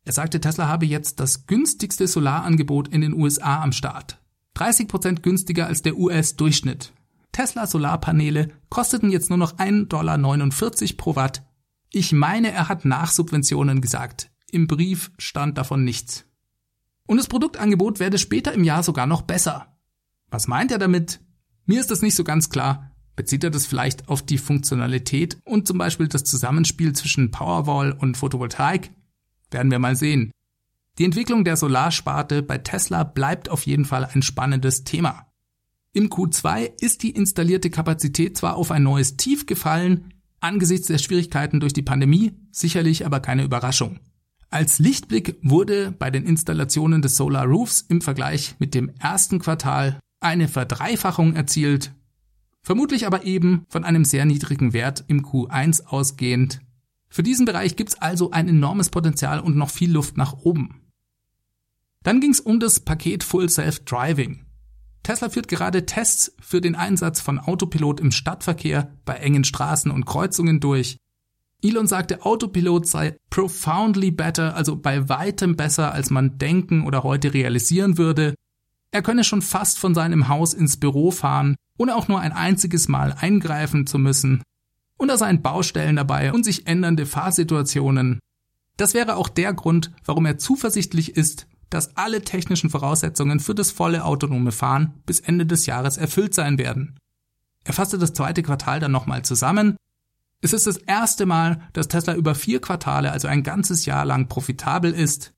Er 0.03 0.13
sagte, 0.13 0.39
Tesla 0.41 0.67
habe 0.67 0.85
jetzt 0.85 1.19
das 1.19 1.45
günstigste 1.45 2.07
Solarangebot 2.07 2.87
in 2.87 3.01
den 3.01 3.13
USA 3.13 3.61
am 3.61 3.71
Start. 3.71 4.19
30% 4.55 5.21
günstiger 5.21 5.67
als 5.67 5.81
der 5.81 5.97
US-Durchschnitt. 5.97 6.93
Tesla 7.31 7.65
Solarpaneele 7.65 8.49
kosteten 8.69 9.11
jetzt 9.11 9.29
nur 9.29 9.37
noch 9.37 9.57
1,49 9.57 9.87
Dollar 9.87 10.17
pro 10.97 11.15
Watt. 11.15 11.43
Ich 11.91 12.11
meine, 12.11 12.51
er 12.51 12.67
hat 12.67 12.85
Nachsubventionen 12.85 13.81
gesagt. 13.81 14.31
Im 14.49 14.67
Brief 14.67 15.11
stand 15.17 15.57
davon 15.57 15.83
nichts. 15.83 16.25
Und 17.07 17.17
das 17.17 17.27
Produktangebot 17.27 17.99
werde 17.99 18.17
später 18.17 18.53
im 18.53 18.63
Jahr 18.63 18.83
sogar 18.83 19.07
noch 19.07 19.23
besser. 19.23 19.77
Was 20.29 20.47
meint 20.47 20.71
er 20.71 20.77
damit? 20.77 21.19
Mir 21.65 21.79
ist 21.79 21.91
das 21.91 22.01
nicht 22.01 22.15
so 22.15 22.23
ganz 22.23 22.49
klar. 22.49 22.91
Bezieht 23.15 23.43
er 23.43 23.49
das 23.49 23.65
vielleicht 23.65 24.07
auf 24.07 24.21
die 24.21 24.37
Funktionalität 24.37 25.37
und 25.43 25.67
zum 25.67 25.77
Beispiel 25.77 26.07
das 26.07 26.23
Zusammenspiel 26.23 26.93
zwischen 26.93 27.31
Powerwall 27.31 27.91
und 27.91 28.17
Photovoltaik? 28.17 28.91
Werden 29.51 29.71
wir 29.71 29.79
mal 29.79 29.95
sehen. 29.95 30.31
Die 30.97 31.05
Entwicklung 31.05 31.43
der 31.43 31.57
Solarsparte 31.57 32.43
bei 32.43 32.57
Tesla 32.57 33.03
bleibt 33.03 33.49
auf 33.49 33.65
jeden 33.65 33.85
Fall 33.85 34.05
ein 34.05 34.21
spannendes 34.21 34.83
Thema. 34.83 35.27
Im 35.93 36.09
Q2 36.09 36.71
ist 36.79 37.03
die 37.03 37.11
installierte 37.11 37.69
Kapazität 37.69 38.37
zwar 38.37 38.55
auf 38.55 38.71
ein 38.71 38.83
neues 38.83 39.17
Tief 39.17 39.45
gefallen, 39.45 40.13
angesichts 40.39 40.87
der 40.87 40.97
Schwierigkeiten 40.97 41.59
durch 41.59 41.73
die 41.73 41.81
Pandemie, 41.81 42.33
sicherlich 42.51 43.05
aber 43.05 43.19
keine 43.19 43.43
Überraschung. 43.43 43.99
Als 44.53 44.79
Lichtblick 44.79 45.37
wurde 45.41 45.93
bei 45.97 46.11
den 46.11 46.25
Installationen 46.25 47.01
des 47.01 47.15
Solar 47.15 47.45
Roofs 47.45 47.85
im 47.87 48.01
Vergleich 48.01 48.55
mit 48.59 48.75
dem 48.75 48.91
ersten 48.99 49.39
Quartal 49.39 49.97
eine 50.19 50.49
Verdreifachung 50.49 51.33
erzielt, 51.35 51.93
vermutlich 52.61 53.07
aber 53.07 53.23
eben 53.23 53.65
von 53.69 53.85
einem 53.85 54.03
sehr 54.03 54.25
niedrigen 54.25 54.73
Wert 54.73 55.05
im 55.07 55.25
Q1 55.25 55.85
ausgehend. 55.85 56.59
Für 57.07 57.23
diesen 57.23 57.45
Bereich 57.45 57.77
gibt's 57.77 57.95
also 57.95 58.31
ein 58.31 58.49
enormes 58.49 58.89
Potenzial 58.89 59.39
und 59.39 59.55
noch 59.55 59.69
viel 59.69 59.91
Luft 59.91 60.17
nach 60.17 60.33
oben. 60.33 60.81
Dann 62.03 62.19
ging's 62.19 62.41
um 62.41 62.59
das 62.59 62.81
Paket 62.81 63.23
Full 63.23 63.47
Self 63.47 63.85
Driving. 63.85 64.45
Tesla 65.03 65.29
führt 65.29 65.47
gerade 65.47 65.85
Tests 65.85 66.35
für 66.41 66.59
den 66.59 66.75
Einsatz 66.75 67.21
von 67.21 67.39
Autopilot 67.39 68.01
im 68.01 68.11
Stadtverkehr 68.11 68.97
bei 69.05 69.15
engen 69.15 69.45
Straßen 69.45 69.91
und 69.91 70.05
Kreuzungen 70.05 70.59
durch. 70.59 70.97
Elon 71.63 71.87
sagte, 71.87 72.25
Autopilot 72.25 72.87
sei 72.87 73.17
profoundly 73.29 74.11
better, 74.11 74.55
also 74.55 74.75
bei 74.75 75.09
weitem 75.09 75.55
besser, 75.55 75.93
als 75.93 76.09
man 76.09 76.37
denken 76.37 76.85
oder 76.85 77.03
heute 77.03 77.33
realisieren 77.33 77.97
würde. 77.97 78.33
Er 78.91 79.01
könne 79.01 79.23
schon 79.23 79.41
fast 79.41 79.79
von 79.79 79.93
seinem 79.93 80.27
Haus 80.27 80.53
ins 80.53 80.77
Büro 80.77 81.11
fahren, 81.11 81.55
ohne 81.77 81.95
auch 81.95 82.07
nur 82.07 82.19
ein 82.19 82.33
einziges 82.33 82.87
Mal 82.87 83.15
eingreifen 83.19 83.87
zu 83.87 83.99
müssen. 83.99 84.41
Und 84.97 85.07
da 85.07 85.17
seien 85.17 85.41
Baustellen 85.41 85.95
dabei 85.95 86.33
und 86.33 86.43
sich 86.43 86.67
ändernde 86.67 87.05
Fahrsituationen. 87.05 88.19
Das 88.77 88.93
wäre 88.93 89.15
auch 89.15 89.29
der 89.29 89.53
Grund, 89.53 89.91
warum 90.05 90.25
er 90.25 90.37
zuversichtlich 90.37 91.15
ist, 91.15 91.47
dass 91.69 91.95
alle 91.95 92.21
technischen 92.21 92.69
Voraussetzungen 92.69 93.39
für 93.39 93.55
das 93.55 93.71
volle 93.71 94.03
autonome 94.03 94.51
Fahren 94.51 95.01
bis 95.05 95.19
Ende 95.19 95.45
des 95.45 95.65
Jahres 95.65 95.97
erfüllt 95.97 96.33
sein 96.33 96.57
werden. 96.57 96.97
Er 97.63 97.73
fasste 97.73 97.97
das 97.97 98.13
zweite 98.13 98.43
Quartal 98.43 98.79
dann 98.79 98.91
nochmal 98.91 99.23
zusammen. 99.23 99.77
Es 100.41 100.53
ist 100.53 100.65
das 100.65 100.77
erste 100.77 101.27
Mal, 101.27 101.61
dass 101.73 101.87
Tesla 101.87 102.15
über 102.15 102.33
vier 102.33 102.59
Quartale, 102.59 103.11
also 103.11 103.27
ein 103.27 103.43
ganzes 103.43 103.85
Jahr 103.85 104.05
lang 104.05 104.27
profitabel 104.27 104.91
ist. 104.91 105.33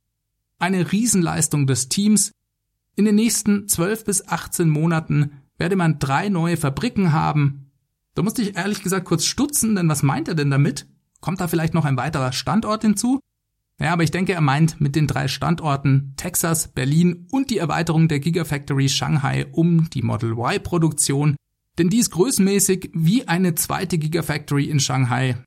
Eine 0.60 0.94
Riesenleistung 0.94 1.68
des 1.68 1.90
Teams. 1.90 2.32
In 2.96 3.04
den 3.04 3.16
nächsten 3.16 3.68
12 3.68 4.06
bis 4.06 4.28
18 4.28 4.70
Monaten 4.70 5.42
werde 5.58 5.76
man 5.76 6.00
drei 6.00 6.30
neue 6.30 6.56
Fabriken 6.56 7.12
haben. 7.12 7.72
Da 8.16 8.22
musste 8.22 8.42
ich 8.42 8.56
ehrlich 8.56 8.82
gesagt 8.82 9.06
kurz 9.06 9.26
stutzen, 9.26 9.76
denn 9.76 9.90
was 9.90 10.04
meint 10.04 10.30
er 10.30 10.36
denn 10.36 10.52
damit? 10.52 10.88
Kommt 11.20 11.42
da 11.42 11.48
vielleicht 11.48 11.74
noch 11.74 11.86
ein 11.86 11.98
weiterer 11.98 12.32
Standort 12.32 12.84
hinzu? 12.84 13.20
Ja, 13.80 13.92
aber 13.92 14.04
ich 14.04 14.12
denke, 14.12 14.34
er 14.34 14.42
meint 14.42 14.80
mit 14.80 14.96
den 14.96 15.08
drei 15.08 15.28
Standorten 15.28 16.14
Texas, 16.16 16.70
Berlin 16.70 17.28
und 17.32 17.50
die 17.50 17.58
Erweiterung 17.58 18.08
der 18.08 18.20
Gigafactory 18.20 18.88
Shanghai 18.88 19.48
um 19.52 19.90
die 19.90 20.04
Model 20.04 20.34
Y 20.34 20.62
Produktion, 20.62 21.36
denn 21.78 21.90
die 21.90 22.00
ist 22.00 22.12
größenmäßig 22.12 22.92
wie 22.94 23.28
eine 23.28 23.56
zweite 23.56 23.98
Gigafactory 23.98 24.66
in 24.66 24.80
Shanghai. 24.80 25.38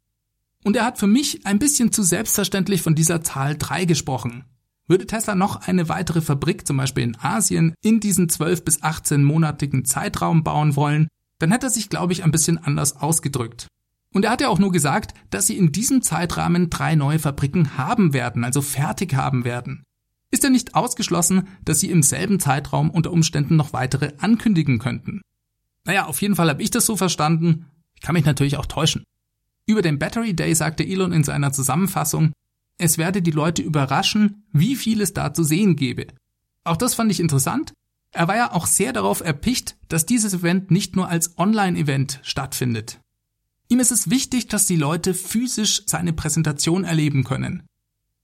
Und 0.65 0.77
er 0.77 0.85
hat 0.85 0.99
für 0.99 1.07
mich 1.07 1.47
ein 1.47 1.59
bisschen 1.59 1.93
zu 1.93 2.03
selbstverständlich 2.03 2.83
von 2.83 2.95
dieser 2.95 3.23
Zahl 3.23 3.57
3 3.57 3.85
gesprochen. 3.85 4.45
Würde 4.89 5.07
Tesla 5.07 5.35
noch 5.35 5.67
eine 5.67 5.89
weitere 5.89 6.21
Fabrik, 6.21 6.67
zum 6.67 6.77
Beispiel 6.77 7.05
in 7.05 7.17
Asien, 7.21 7.75
in 7.83 8.01
diesen 8.01 8.29
12 8.29 8.65
bis 8.65 8.83
18 8.83 9.25
monatigen 9.25 9.85
Zeitraum 9.85 10.45
bauen 10.45 10.77
wollen, 10.77 11.09
dann 11.39 11.53
hätte 11.53 11.67
er 11.67 11.71
sich, 11.71 11.89
glaube 11.89 12.13
ich, 12.13 12.25
ein 12.25 12.31
bisschen 12.31 12.59
anders 12.59 12.97
ausgedrückt. 12.97 13.67
Und 14.15 14.25
er 14.25 14.31
hat 14.31 14.41
ja 14.41 14.49
auch 14.49 14.59
nur 14.59 14.73
gesagt, 14.73 15.15
dass 15.31 15.47
sie 15.47 15.57
in 15.57 15.73
diesem 15.73 16.03
Zeitrahmen 16.03 16.71
drei 16.71 16.95
neue 16.95 17.19
Fabriken 17.19 17.77
haben 17.77 18.13
werden, 18.13 18.45
also 18.45 18.63
fertig 18.63 19.15
haben 19.15 19.45
werden. 19.45 19.83
Ist 20.31 20.43
ja 20.43 20.51
nicht 20.51 20.75
ausgeschlossen, 20.75 21.49
dass 21.65 21.81
sie 21.81 21.91
im 21.91 22.03
selben 22.03 22.41
Zeitraum 22.41 22.91
unter 22.91 23.13
Umständen 23.13 23.57
noch 23.57 23.73
weitere 23.73 24.13
ankündigen 24.19 24.79
könnten. 24.79 25.21
Naja, 25.87 26.07
auf 26.07 26.21
jeden 26.21 26.35
Fall 26.35 26.51
habe 26.51 26.63
ich 26.63 26.71
das 26.71 26.85
so 26.85 26.97
verstanden. 26.97 27.67
Ich 27.95 28.03
kann 28.03 28.15
mich 28.15 28.25
natürlich 28.25 28.57
auch 28.59 28.67
täuschen. 28.67 29.05
Über 29.67 29.83
den 29.83 29.99
Battery 29.99 30.35
Day 30.35 30.55
sagte 30.55 30.85
Elon 30.85 31.13
in 31.13 31.25
seiner 31.25 31.53
Zusammenfassung, 31.53 32.33
es 32.79 32.99
werde 32.99 33.23
die 33.23 33.31
Leute 33.31 33.63
überraschen, 33.63 34.45
wie 34.53 34.77
viel 34.77 35.01
es 35.01 35.15
da 35.15 35.33
zu 35.33 35.45
sehen 35.45 35.77
gebe. 35.77 36.09
Auch 36.65 36.77
das 36.77 36.95
fand 36.95 37.11
ich 37.11 37.21
interessant. 37.21 37.73
Er 38.13 38.29
war 38.29 38.37
ja 38.37 38.53
auch 38.53 38.67
sehr 38.67 38.93
darauf 38.93 39.21
erpicht, 39.21 39.77
dass 39.89 40.07
dieses 40.07 40.35
Event 40.35 40.71
nicht 40.71 40.97
nur 40.97 41.09
als 41.09 41.39
Online-Event 41.39 42.21
stattfindet. 42.23 43.01
Ihm 43.69 43.81
ist 43.81 43.93
es 43.93 44.11
wichtig, 44.11 44.49
dass 44.49 44.67
die 44.67 44.77
Leute 44.77 45.15
physisch 45.15 45.83
seine 45.87 46.13
Präsentation 46.13 46.85
erleben 46.85 47.25
können. 47.25 47.63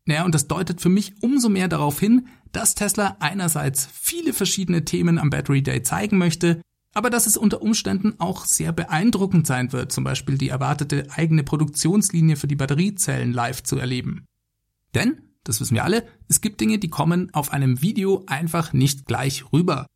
Naja, 0.05 0.25
und 0.25 0.35
das 0.35 0.49
deutet 0.49 0.81
für 0.81 0.89
mich 0.89 1.23
umso 1.23 1.49
mehr 1.49 1.69
darauf 1.69 1.99
hin, 2.01 2.27
dass 2.51 2.75
Tesla 2.75 3.17
einerseits 3.21 3.89
viele 3.93 4.33
verschiedene 4.33 4.85
Themen 4.85 5.19
am 5.19 5.31
Battery 5.31 5.63
Day 5.63 5.83
zeigen 5.83 6.19
möchte, 6.19 6.61
aber 6.95 7.11
dass 7.11 7.27
es 7.27 7.37
unter 7.37 7.63
Umständen 7.63 8.15
auch 8.19 8.45
sehr 8.45 8.73
beeindruckend 8.73 9.47
sein 9.47 9.73
wird, 9.73 9.93
zum 9.93 10.05
Beispiel 10.05 10.39
die 10.39 10.49
erwartete 10.49 11.07
eigene 11.11 11.43
Produktionslinie 11.43 12.37
für 12.37 12.47
die 12.47 12.57
Batteriezellen 12.57 13.33
live 13.33 13.63
zu 13.63 13.79
erleben. 13.79 14.27
Denn, 14.95 15.23
das 15.45 15.61
wissen 15.61 15.75
wir 15.75 15.85
alle, 15.85 16.07
es 16.29 16.41
gibt 16.41 16.61
Dinge, 16.61 16.79
die 16.79 16.91
kommen 16.91 17.33
auf 17.33 17.53
einem 17.53 17.83
Video 17.83 18.25
einfach 18.27 18.73
nicht 18.73 19.07
gleich 19.07 19.53
rüber. 19.53 19.87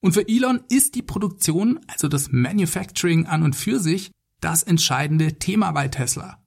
Und 0.00 0.12
für 0.12 0.28
Elon 0.28 0.60
ist 0.68 0.94
die 0.94 1.02
Produktion, 1.02 1.80
also 1.86 2.08
das 2.08 2.30
Manufacturing 2.32 3.26
an 3.26 3.42
und 3.42 3.56
für 3.56 3.78
sich, 3.78 4.10
das 4.40 4.62
entscheidende 4.62 5.38
Thema 5.38 5.70
bei 5.70 5.88
Tesla. 5.88 6.42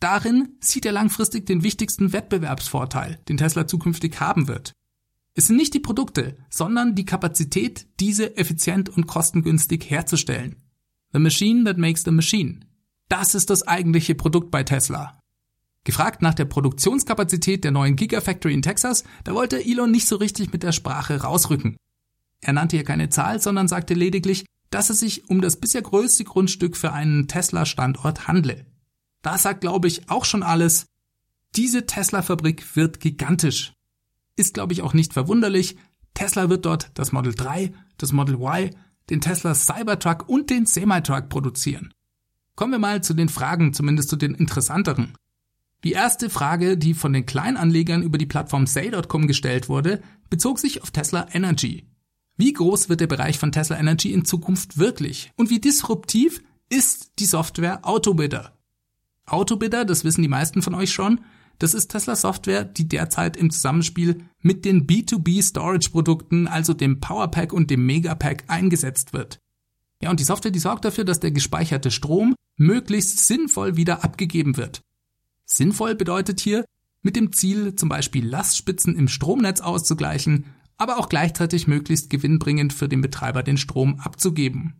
Darin 0.00 0.56
sieht 0.60 0.86
er 0.86 0.92
langfristig 0.92 1.46
den 1.46 1.62
wichtigsten 1.62 2.12
Wettbewerbsvorteil, 2.12 3.20
den 3.28 3.36
Tesla 3.36 3.66
zukünftig 3.66 4.20
haben 4.20 4.48
wird. 4.48 4.72
Es 5.34 5.46
sind 5.46 5.56
nicht 5.56 5.72
die 5.72 5.80
Produkte, 5.80 6.36
sondern 6.50 6.94
die 6.94 7.06
Kapazität, 7.06 7.86
diese 8.00 8.36
effizient 8.36 8.90
und 8.90 9.06
kostengünstig 9.06 9.88
herzustellen. 9.88 10.56
The 11.12 11.18
machine 11.18 11.64
that 11.64 11.78
makes 11.78 12.04
the 12.04 12.10
machine. 12.10 12.60
Das 13.08 13.34
ist 13.34 13.50
das 13.50 13.66
eigentliche 13.66 14.14
Produkt 14.14 14.50
bei 14.50 14.62
Tesla. 14.62 15.18
Gefragt 15.84 16.22
nach 16.22 16.34
der 16.34 16.44
Produktionskapazität 16.44 17.64
der 17.64 17.70
neuen 17.70 17.96
Gigafactory 17.96 18.54
in 18.54 18.62
Texas, 18.62 19.04
da 19.24 19.34
wollte 19.34 19.64
Elon 19.64 19.90
nicht 19.90 20.06
so 20.06 20.16
richtig 20.16 20.52
mit 20.52 20.62
der 20.62 20.72
Sprache 20.72 21.22
rausrücken. 21.22 21.76
Er 22.40 22.52
nannte 22.52 22.76
hier 22.76 22.84
keine 22.84 23.08
Zahl, 23.08 23.40
sondern 23.40 23.68
sagte 23.68 23.94
lediglich, 23.94 24.44
dass 24.70 24.90
es 24.90 25.00
sich 25.00 25.28
um 25.28 25.40
das 25.40 25.56
bisher 25.56 25.82
größte 25.82 26.24
Grundstück 26.24 26.76
für 26.76 26.92
einen 26.92 27.28
Tesla-Standort 27.28 28.28
handle. 28.28 28.66
Das 29.22 29.42
sagt, 29.42 29.60
glaube 29.60 29.88
ich, 29.88 30.08
auch 30.08 30.24
schon 30.24 30.42
alles. 30.42 30.86
Diese 31.56 31.86
Tesla-Fabrik 31.86 32.76
wird 32.76 33.00
gigantisch. 33.00 33.72
Ist, 34.36 34.54
glaube 34.54 34.72
ich, 34.72 34.82
auch 34.82 34.94
nicht 34.94 35.12
verwunderlich. 35.12 35.76
Tesla 36.14 36.48
wird 36.48 36.64
dort 36.64 36.90
das 36.94 37.12
Model 37.12 37.34
3, 37.34 37.72
das 37.98 38.12
Model 38.12 38.36
Y, 38.36 38.70
den 39.10 39.20
Tesla 39.20 39.54
Cybertruck 39.54 40.28
und 40.28 40.50
den 40.50 40.66
Semi-Truck 40.66 41.28
produzieren. 41.28 41.92
Kommen 42.54 42.72
wir 42.72 42.78
mal 42.78 43.02
zu 43.02 43.14
den 43.14 43.28
Fragen, 43.28 43.72
zumindest 43.72 44.08
zu 44.10 44.16
den 44.16 44.34
interessanteren. 44.34 45.14
Die 45.84 45.92
erste 45.92 46.30
Frage, 46.30 46.78
die 46.78 46.94
von 46.94 47.12
den 47.12 47.26
Kleinanlegern 47.26 48.02
über 48.02 48.18
die 48.18 48.26
Plattform 48.26 48.66
Say.com 48.66 49.26
gestellt 49.26 49.68
wurde, 49.68 50.00
bezog 50.30 50.58
sich 50.58 50.82
auf 50.82 50.90
Tesla 50.90 51.26
Energy. 51.32 51.88
Wie 52.36 52.52
groß 52.52 52.88
wird 52.88 53.00
der 53.00 53.06
Bereich 53.08 53.38
von 53.38 53.52
Tesla 53.52 53.78
Energy 53.78 54.12
in 54.12 54.24
Zukunft 54.24 54.78
wirklich? 54.78 55.32
Und 55.36 55.50
wie 55.50 55.60
disruptiv 55.60 56.42
ist 56.68 57.12
die 57.18 57.26
Software 57.26 57.80
Autobidder? 57.86 58.56
Autobidder, 59.26 59.84
das 59.84 60.04
wissen 60.04 60.22
die 60.22 60.28
meisten 60.28 60.62
von 60.62 60.74
euch 60.74 60.92
schon, 60.92 61.20
das 61.62 61.74
ist 61.74 61.88
Tesla 61.88 62.16
Software, 62.16 62.64
die 62.64 62.88
derzeit 62.88 63.36
im 63.36 63.50
Zusammenspiel 63.50 64.24
mit 64.40 64.64
den 64.64 64.86
B2B 64.86 65.42
Storage 65.42 65.90
Produkten, 65.90 66.48
also 66.48 66.74
dem 66.74 66.98
Powerpack 66.98 67.52
und 67.52 67.70
dem 67.70 67.86
Megapack 67.86 68.44
eingesetzt 68.48 69.12
wird. 69.12 69.38
Ja, 70.02 70.10
und 70.10 70.18
die 70.18 70.24
Software, 70.24 70.50
die 70.50 70.58
sorgt 70.58 70.84
dafür, 70.84 71.04
dass 71.04 71.20
der 71.20 71.30
gespeicherte 71.30 71.92
Strom 71.92 72.34
möglichst 72.56 73.26
sinnvoll 73.26 73.76
wieder 73.76 74.02
abgegeben 74.02 74.56
wird. 74.56 74.82
Sinnvoll 75.44 75.94
bedeutet 75.94 76.40
hier, 76.40 76.64
mit 77.02 77.14
dem 77.14 77.32
Ziel, 77.32 77.76
zum 77.76 77.88
Beispiel 77.88 78.26
Lastspitzen 78.26 78.96
im 78.96 79.06
Stromnetz 79.06 79.60
auszugleichen, 79.60 80.46
aber 80.78 80.98
auch 80.98 81.08
gleichzeitig 81.08 81.68
möglichst 81.68 82.10
gewinnbringend 82.10 82.72
für 82.72 82.88
den 82.88 83.00
Betreiber 83.00 83.44
den 83.44 83.56
Strom 83.56 84.00
abzugeben. 84.00 84.74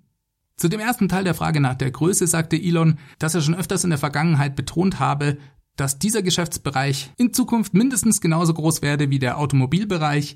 Zu 0.56 0.68
dem 0.68 0.80
ersten 0.80 1.08
Teil 1.08 1.24
der 1.24 1.34
Frage 1.34 1.60
nach 1.60 1.74
der 1.74 1.90
Größe 1.90 2.26
sagte 2.26 2.56
Elon, 2.56 2.98
dass 3.18 3.34
er 3.34 3.40
schon 3.40 3.54
öfters 3.54 3.84
in 3.84 3.90
der 3.90 3.98
Vergangenheit 3.98 4.56
betont 4.56 4.98
habe, 4.98 5.38
dass 5.76 5.98
dieser 5.98 6.22
Geschäftsbereich 6.22 7.12
in 7.16 7.32
Zukunft 7.32 7.74
mindestens 7.74 8.20
genauso 8.20 8.54
groß 8.54 8.82
werde 8.82 9.10
wie 9.10 9.18
der 9.18 9.38
Automobilbereich. 9.38 10.34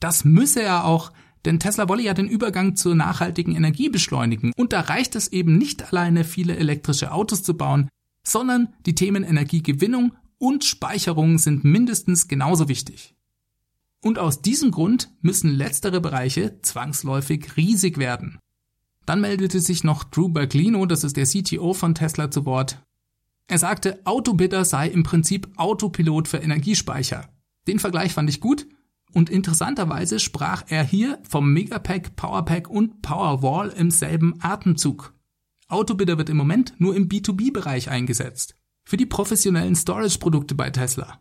Das 0.00 0.24
müsse 0.24 0.62
er 0.62 0.84
auch, 0.84 1.12
denn 1.44 1.60
Tesla 1.60 1.88
wolle 1.88 2.02
ja 2.02 2.14
den 2.14 2.28
Übergang 2.28 2.76
zur 2.76 2.94
nachhaltigen 2.94 3.54
Energie 3.54 3.88
beschleunigen. 3.88 4.52
Und 4.56 4.72
da 4.72 4.80
reicht 4.80 5.14
es 5.14 5.28
eben 5.28 5.58
nicht 5.58 5.92
alleine, 5.92 6.24
viele 6.24 6.56
elektrische 6.56 7.12
Autos 7.12 7.42
zu 7.42 7.56
bauen, 7.56 7.88
sondern 8.22 8.72
die 8.86 8.94
Themen 8.94 9.24
Energiegewinnung 9.24 10.14
und 10.38 10.64
Speicherung 10.64 11.38
sind 11.38 11.64
mindestens 11.64 12.28
genauso 12.28 12.68
wichtig. 12.68 13.14
Und 14.00 14.18
aus 14.18 14.42
diesem 14.42 14.70
Grund 14.70 15.10
müssen 15.22 15.50
letztere 15.50 16.00
Bereiche 16.00 16.60
zwangsläufig 16.60 17.56
riesig 17.56 17.96
werden. 17.98 18.38
Dann 19.06 19.20
meldete 19.20 19.60
sich 19.60 19.84
noch 19.84 20.04
Drew 20.04 20.28
Berglino, 20.28 20.86
das 20.86 21.04
ist 21.04 21.16
der 21.16 21.26
CTO 21.26 21.74
von 21.74 21.94
Tesla, 21.94 22.30
zu 22.30 22.44
Wort. 22.44 22.83
Er 23.46 23.58
sagte, 23.58 24.00
Autobidder 24.04 24.64
sei 24.64 24.88
im 24.88 25.02
Prinzip 25.02 25.48
Autopilot 25.56 26.28
für 26.28 26.38
Energiespeicher. 26.38 27.28
Den 27.66 27.78
Vergleich 27.78 28.12
fand 28.12 28.30
ich 28.30 28.40
gut 28.40 28.66
und 29.12 29.30
interessanterweise 29.30 30.18
sprach 30.18 30.64
er 30.68 30.82
hier 30.82 31.18
vom 31.28 31.52
Megapack, 31.52 32.16
Powerpack 32.16 32.68
und 32.68 33.02
Powerwall 33.02 33.68
im 33.70 33.90
selben 33.90 34.34
Atemzug. 34.40 35.14
Autobidder 35.68 36.18
wird 36.18 36.28
im 36.28 36.36
Moment 36.36 36.74
nur 36.78 36.94
im 36.96 37.08
B2B-Bereich 37.08 37.90
eingesetzt. 37.90 38.56
Für 38.84 38.96
die 38.96 39.06
professionellen 39.06 39.76
Storage-Produkte 39.76 40.54
bei 40.54 40.70
Tesla. 40.70 41.20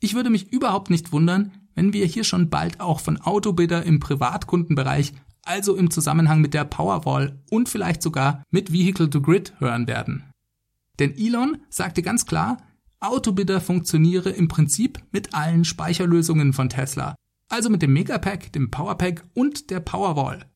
Ich 0.00 0.14
würde 0.14 0.30
mich 0.30 0.52
überhaupt 0.52 0.90
nicht 0.90 1.12
wundern, 1.12 1.52
wenn 1.74 1.92
wir 1.92 2.06
hier 2.06 2.24
schon 2.24 2.50
bald 2.50 2.80
auch 2.80 3.00
von 3.00 3.20
Autobidder 3.20 3.82
im 3.84 3.98
Privatkundenbereich, 3.98 5.12
also 5.44 5.74
im 5.76 5.90
Zusammenhang 5.90 6.40
mit 6.40 6.54
der 6.54 6.64
Powerwall 6.64 7.42
und 7.50 7.68
vielleicht 7.68 8.02
sogar 8.02 8.42
mit 8.50 8.72
Vehicle 8.72 9.08
to 9.08 9.22
Grid 9.22 9.54
hören 9.58 9.86
werden. 9.86 10.27
Denn 10.98 11.16
Elon 11.16 11.58
sagte 11.68 12.02
ganz 12.02 12.26
klar, 12.26 12.58
Autobidder 13.00 13.60
funktioniere 13.60 14.30
im 14.30 14.48
Prinzip 14.48 14.98
mit 15.12 15.34
allen 15.34 15.64
Speicherlösungen 15.64 16.52
von 16.52 16.68
Tesla, 16.68 17.14
also 17.48 17.70
mit 17.70 17.82
dem 17.82 17.92
Megapack, 17.92 18.52
dem 18.52 18.70
Powerpack 18.70 19.24
und 19.34 19.70
der 19.70 19.80
Powerwall. 19.80 20.46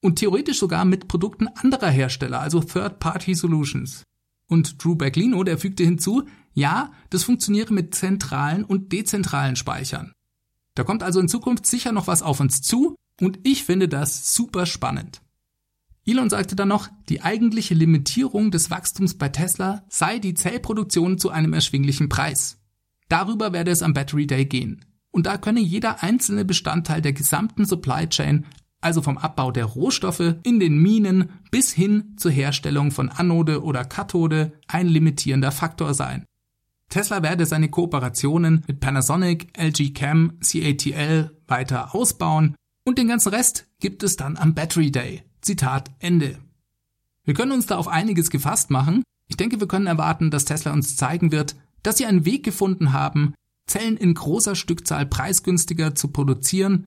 Und 0.00 0.18
theoretisch 0.18 0.58
sogar 0.58 0.84
mit 0.84 1.06
Produkten 1.06 1.46
anderer 1.46 1.90
Hersteller, 1.90 2.40
also 2.40 2.60
Third-Party 2.60 3.34
Solutions. 3.34 4.02
Und 4.48 4.82
Drew 4.82 4.96
Berglino, 4.96 5.44
der 5.44 5.58
fügte 5.58 5.84
hinzu, 5.84 6.24
ja, 6.54 6.92
das 7.10 7.22
funktioniere 7.22 7.72
mit 7.72 7.94
zentralen 7.94 8.64
und 8.64 8.92
dezentralen 8.92 9.56
Speichern. 9.56 10.12
Da 10.74 10.84
kommt 10.84 11.02
also 11.02 11.20
in 11.20 11.28
Zukunft 11.28 11.66
sicher 11.66 11.92
noch 11.92 12.08
was 12.08 12.22
auf 12.22 12.40
uns 12.40 12.62
zu 12.62 12.96
und 13.20 13.38
ich 13.44 13.64
finde 13.64 13.88
das 13.88 14.34
super 14.34 14.66
spannend. 14.66 15.21
Elon 16.04 16.30
sagte 16.30 16.56
dann 16.56 16.68
noch, 16.68 16.88
die 17.08 17.22
eigentliche 17.22 17.74
Limitierung 17.74 18.50
des 18.50 18.70
Wachstums 18.70 19.14
bei 19.14 19.28
Tesla 19.28 19.84
sei 19.88 20.18
die 20.18 20.34
Zellproduktion 20.34 21.18
zu 21.18 21.30
einem 21.30 21.52
erschwinglichen 21.52 22.08
Preis. 22.08 22.58
Darüber 23.08 23.52
werde 23.52 23.70
es 23.70 23.82
am 23.82 23.94
Battery 23.94 24.26
Day 24.26 24.46
gehen. 24.46 24.84
Und 25.12 25.26
da 25.26 25.36
könne 25.36 25.60
jeder 25.60 26.02
einzelne 26.02 26.44
Bestandteil 26.44 27.02
der 27.02 27.12
gesamten 27.12 27.66
Supply 27.66 28.08
Chain, 28.08 28.46
also 28.80 29.00
vom 29.00 29.16
Abbau 29.16 29.52
der 29.52 29.66
Rohstoffe 29.66 30.36
in 30.42 30.58
den 30.58 30.76
Minen 30.76 31.30
bis 31.50 31.72
hin 31.72 32.14
zur 32.16 32.32
Herstellung 32.32 32.90
von 32.90 33.08
Anode 33.08 33.62
oder 33.62 33.84
Kathode, 33.84 34.52
ein 34.66 34.88
limitierender 34.88 35.52
Faktor 35.52 35.94
sein. 35.94 36.24
Tesla 36.88 37.22
werde 37.22 37.46
seine 37.46 37.68
Kooperationen 37.68 38.64
mit 38.66 38.80
Panasonic, 38.80 39.56
LG 39.56 39.94
Chem, 39.94 40.38
CATL 40.40 41.30
weiter 41.46 41.94
ausbauen 41.94 42.56
und 42.84 42.98
den 42.98 43.08
ganzen 43.08 43.28
Rest 43.28 43.68
gibt 43.78 44.02
es 44.02 44.16
dann 44.16 44.36
am 44.36 44.54
Battery 44.54 44.90
Day. 44.90 45.22
Zitat 45.42 45.90
Ende. 45.98 46.38
Wir 47.24 47.34
können 47.34 47.52
uns 47.52 47.66
da 47.66 47.76
auf 47.76 47.88
einiges 47.88 48.30
gefasst 48.30 48.70
machen. 48.70 49.02
Ich 49.28 49.36
denke, 49.36 49.60
wir 49.60 49.68
können 49.68 49.86
erwarten, 49.86 50.30
dass 50.30 50.44
Tesla 50.44 50.72
uns 50.72 50.96
zeigen 50.96 51.32
wird, 51.32 51.56
dass 51.82 51.98
sie 51.98 52.06
einen 52.06 52.24
Weg 52.24 52.44
gefunden 52.44 52.92
haben, 52.92 53.34
Zellen 53.66 53.96
in 53.96 54.14
großer 54.14 54.54
Stückzahl 54.54 55.06
preisgünstiger 55.06 55.94
zu 55.94 56.08
produzieren. 56.08 56.84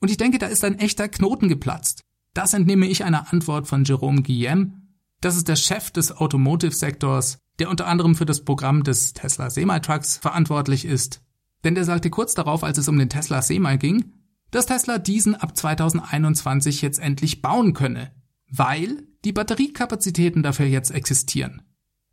Und 0.00 0.10
ich 0.10 0.16
denke, 0.16 0.38
da 0.38 0.46
ist 0.46 0.64
ein 0.64 0.78
echter 0.78 1.08
Knoten 1.08 1.48
geplatzt. 1.48 2.02
Das 2.34 2.54
entnehme 2.54 2.86
ich 2.86 3.04
einer 3.04 3.32
Antwort 3.32 3.66
von 3.66 3.84
Jerome 3.84 4.22
Guillem. 4.22 4.94
Das 5.20 5.36
ist 5.36 5.48
der 5.48 5.56
Chef 5.56 5.90
des 5.90 6.12
Automotive-Sektors, 6.12 7.38
der 7.58 7.70
unter 7.70 7.86
anderem 7.86 8.14
für 8.14 8.26
das 8.26 8.44
Programm 8.44 8.84
des 8.84 9.14
Tesla 9.14 9.48
Semi-Trucks 9.48 10.18
verantwortlich 10.18 10.84
ist. 10.84 11.22
Denn 11.64 11.74
der 11.74 11.84
sagte 11.84 12.10
kurz 12.10 12.34
darauf, 12.34 12.62
als 12.62 12.78
es 12.78 12.88
um 12.88 12.98
den 12.98 13.08
Tesla 13.08 13.40
Semi 13.40 13.78
ging, 13.78 14.12
dass 14.56 14.64
Tesla 14.64 14.98
diesen 14.98 15.34
ab 15.34 15.54
2021 15.54 16.80
jetzt 16.80 16.98
endlich 16.98 17.42
bauen 17.42 17.74
könne, 17.74 18.10
weil 18.50 19.06
die 19.22 19.32
Batteriekapazitäten 19.32 20.42
dafür 20.42 20.64
jetzt 20.64 20.92
existieren. 20.92 21.60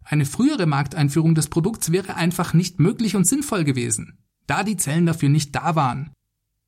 Eine 0.03 0.25
frühere 0.25 0.65
Markteinführung 0.65 1.35
des 1.35 1.47
Produkts 1.47 1.93
wäre 1.93 2.15
einfach 2.17 2.53
nicht 2.53 2.81
möglich 2.81 3.15
und 3.15 3.25
sinnvoll 3.25 3.63
gewesen, 3.63 4.17
da 4.45 4.65
die 4.65 4.75
Zellen 4.75 5.05
dafür 5.05 5.29
nicht 5.29 5.55
da 5.55 5.75
waren. 5.75 6.11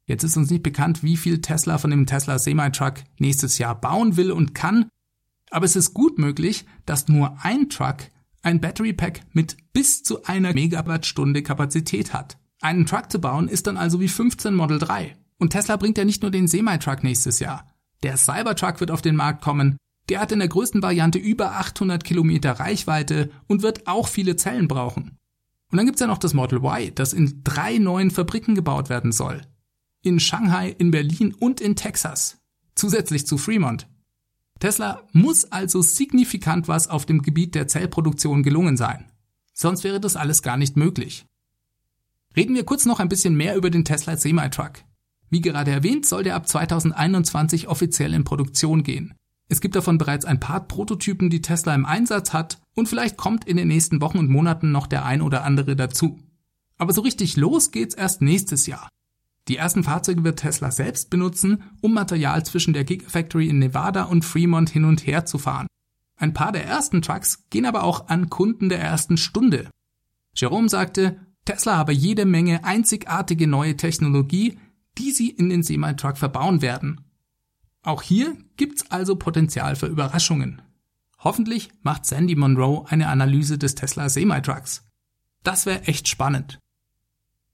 Jetzt 0.05 0.23
ist 0.23 0.37
uns 0.37 0.49
nicht 0.49 0.63
bekannt, 0.63 1.03
wie 1.03 1.17
viel 1.17 1.41
Tesla 1.41 1.77
von 1.77 1.91
dem 1.91 2.05
Tesla 2.05 2.39
Semi-Truck 2.39 3.03
nächstes 3.19 3.57
Jahr 3.57 3.75
bauen 3.75 4.15
will 4.15 4.31
und 4.31 4.55
kann, 4.55 4.87
aber 5.49 5.65
es 5.65 5.75
ist 5.75 5.93
gut 5.93 6.17
möglich, 6.17 6.65
dass 6.85 7.09
nur 7.09 7.43
ein 7.43 7.69
Truck 7.69 7.97
ein 8.43 8.61
Battery 8.61 8.93
Pack 8.93 9.23
mit 9.33 9.57
bis 9.73 10.03
zu 10.03 10.23
einer 10.23 10.53
Megawattstunde 10.53 11.43
Kapazität 11.43 12.13
hat. 12.13 12.37
Einen 12.61 12.85
Truck 12.85 13.11
zu 13.11 13.19
bauen 13.19 13.49
ist 13.49 13.67
dann 13.67 13.75
also 13.75 13.99
wie 13.99 14.07
15 14.07 14.55
Model 14.55 14.79
3. 14.79 15.17
Und 15.37 15.51
Tesla 15.51 15.77
bringt 15.77 15.97
ja 15.97 16.05
nicht 16.05 16.21
nur 16.21 16.31
den 16.31 16.47
Semi-Truck 16.47 17.03
nächstes 17.03 17.39
Jahr. 17.39 17.67
Der 18.03 18.17
Cybertruck 18.17 18.79
wird 18.79 18.91
auf 18.91 19.01
den 19.01 19.15
Markt 19.15 19.41
kommen. 19.41 19.77
Der 20.09 20.19
hat 20.19 20.31
in 20.31 20.39
der 20.39 20.47
größten 20.47 20.81
Variante 20.81 21.17
über 21.17 21.53
800 21.53 22.03
Kilometer 22.03 22.53
Reichweite 22.53 23.31
und 23.47 23.61
wird 23.63 23.87
auch 23.87 24.07
viele 24.07 24.35
Zellen 24.35 24.67
brauchen. 24.67 25.17
Und 25.71 25.77
dann 25.77 25.85
gibt's 25.87 26.01
ja 26.01 26.07
noch 26.07 26.19
das 26.19 26.33
Model 26.33 26.59
Y, 26.59 26.93
das 26.93 27.13
in 27.13 27.41
drei 27.43 27.79
neuen 27.79 28.11
Fabriken 28.11 28.55
gebaut 28.55 28.89
werden 28.89 29.11
soll. 29.11 29.41
In 30.03 30.19
Shanghai, 30.19 30.69
in 30.77 30.91
Berlin 30.91 31.33
und 31.33 31.59
in 31.59 31.75
Texas. 31.75 32.37
Zusätzlich 32.75 33.25
zu 33.25 33.37
Fremont. 33.37 33.87
Tesla 34.59 35.01
muss 35.11 35.45
also 35.51 35.81
signifikant 35.81 36.67
was 36.67 36.87
auf 36.87 37.05
dem 37.05 37.21
Gebiet 37.21 37.55
der 37.55 37.67
Zellproduktion 37.67 38.43
gelungen 38.43 38.77
sein. 38.77 39.11
Sonst 39.53 39.83
wäre 39.83 39.99
das 39.99 40.15
alles 40.15 40.41
gar 40.41 40.57
nicht 40.57 40.77
möglich. 40.77 41.25
Reden 42.35 42.55
wir 42.55 42.65
kurz 42.65 42.85
noch 42.85 42.99
ein 42.99 43.09
bisschen 43.09 43.35
mehr 43.35 43.55
über 43.55 43.69
den 43.69 43.85
Tesla 43.85 44.17
Semi-Truck. 44.17 44.83
Wie 45.29 45.41
gerade 45.41 45.71
erwähnt, 45.71 46.05
soll 46.05 46.23
der 46.23 46.35
ab 46.35 46.47
2021 46.47 47.67
offiziell 47.67 48.13
in 48.13 48.23
Produktion 48.23 48.83
gehen. 48.83 49.13
Es 49.47 49.61
gibt 49.61 49.75
davon 49.75 49.97
bereits 49.97 50.25
ein 50.25 50.39
paar 50.39 50.67
Prototypen, 50.67 51.29
die 51.29 51.41
Tesla 51.41 51.75
im 51.75 51.85
Einsatz 51.85 52.33
hat 52.33 52.59
und 52.73 52.89
vielleicht 52.89 53.17
kommt 53.17 53.45
in 53.45 53.57
den 53.57 53.67
nächsten 53.67 54.01
Wochen 54.01 54.17
und 54.17 54.29
Monaten 54.29 54.71
noch 54.71 54.87
der 54.87 55.05
ein 55.05 55.21
oder 55.21 55.43
andere 55.43 55.75
dazu. 55.75 56.19
Aber 56.77 56.93
so 56.93 57.01
richtig 57.01 57.37
los 57.37 57.71
geht's 57.71 57.95
erst 57.95 58.21
nächstes 58.21 58.67
Jahr. 58.67 58.89
Die 59.47 59.57
ersten 59.57 59.83
Fahrzeuge 59.83 60.23
wird 60.23 60.39
Tesla 60.39 60.71
selbst 60.71 61.11
benutzen, 61.11 61.63
um 61.81 61.93
Material 61.93 62.43
zwischen 62.43 62.73
der 62.73 62.83
Gigafactory 62.83 63.47
in 63.47 63.59
Nevada 63.59 64.03
und 64.03 64.25
Fremont 64.25 64.69
hin 64.69 64.85
und 64.85 65.05
her 65.05 65.25
zu 65.25 65.37
fahren. 65.37 65.67
Ein 66.17 66.33
paar 66.33 66.51
der 66.51 66.65
ersten 66.65 67.01
Trucks 67.01 67.43
gehen 67.49 67.65
aber 67.65 67.83
auch 67.83 68.07
an 68.07 68.29
Kunden 68.29 68.69
der 68.69 68.79
ersten 68.79 69.17
Stunde. 69.17 69.69
Jerome 70.33 70.69
sagte, 70.69 71.19
Tesla 71.45 71.77
habe 71.77 71.93
jede 71.93 72.25
Menge 72.25 72.63
einzigartige 72.63 73.45
neue 73.45 73.77
Technologie, 73.77 74.57
die 74.97 75.11
sie 75.11 75.29
in 75.29 75.49
den 75.49 75.63
Semi-Truck 75.63 76.17
verbauen 76.17 76.61
werden. 76.61 77.01
Auch 77.83 78.01
hier 78.01 78.35
gibt's 78.57 78.89
also 78.89 79.15
Potenzial 79.15 79.75
für 79.75 79.87
Überraschungen. 79.87 80.61
Hoffentlich 81.19 81.69
macht 81.81 82.05
Sandy 82.05 82.35
Monroe 82.35 82.85
eine 82.87 83.07
Analyse 83.07 83.57
des 83.57 83.75
Tesla 83.75 84.09
Semi-Trucks. 84.09 84.83
Das 85.43 85.65
wäre 85.65 85.83
echt 85.83 86.07
spannend. 86.07 86.59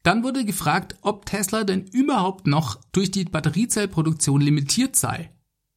Dann 0.03 0.23
wurde 0.23 0.45
gefragt, 0.45 0.95
ob 1.01 1.25
Tesla 1.25 1.63
denn 1.63 1.85
überhaupt 1.85 2.47
noch 2.47 2.81
durch 2.91 3.11
die 3.11 3.25
Batteriezellproduktion 3.25 4.41
limitiert 4.41 4.95
sei. 4.95 5.31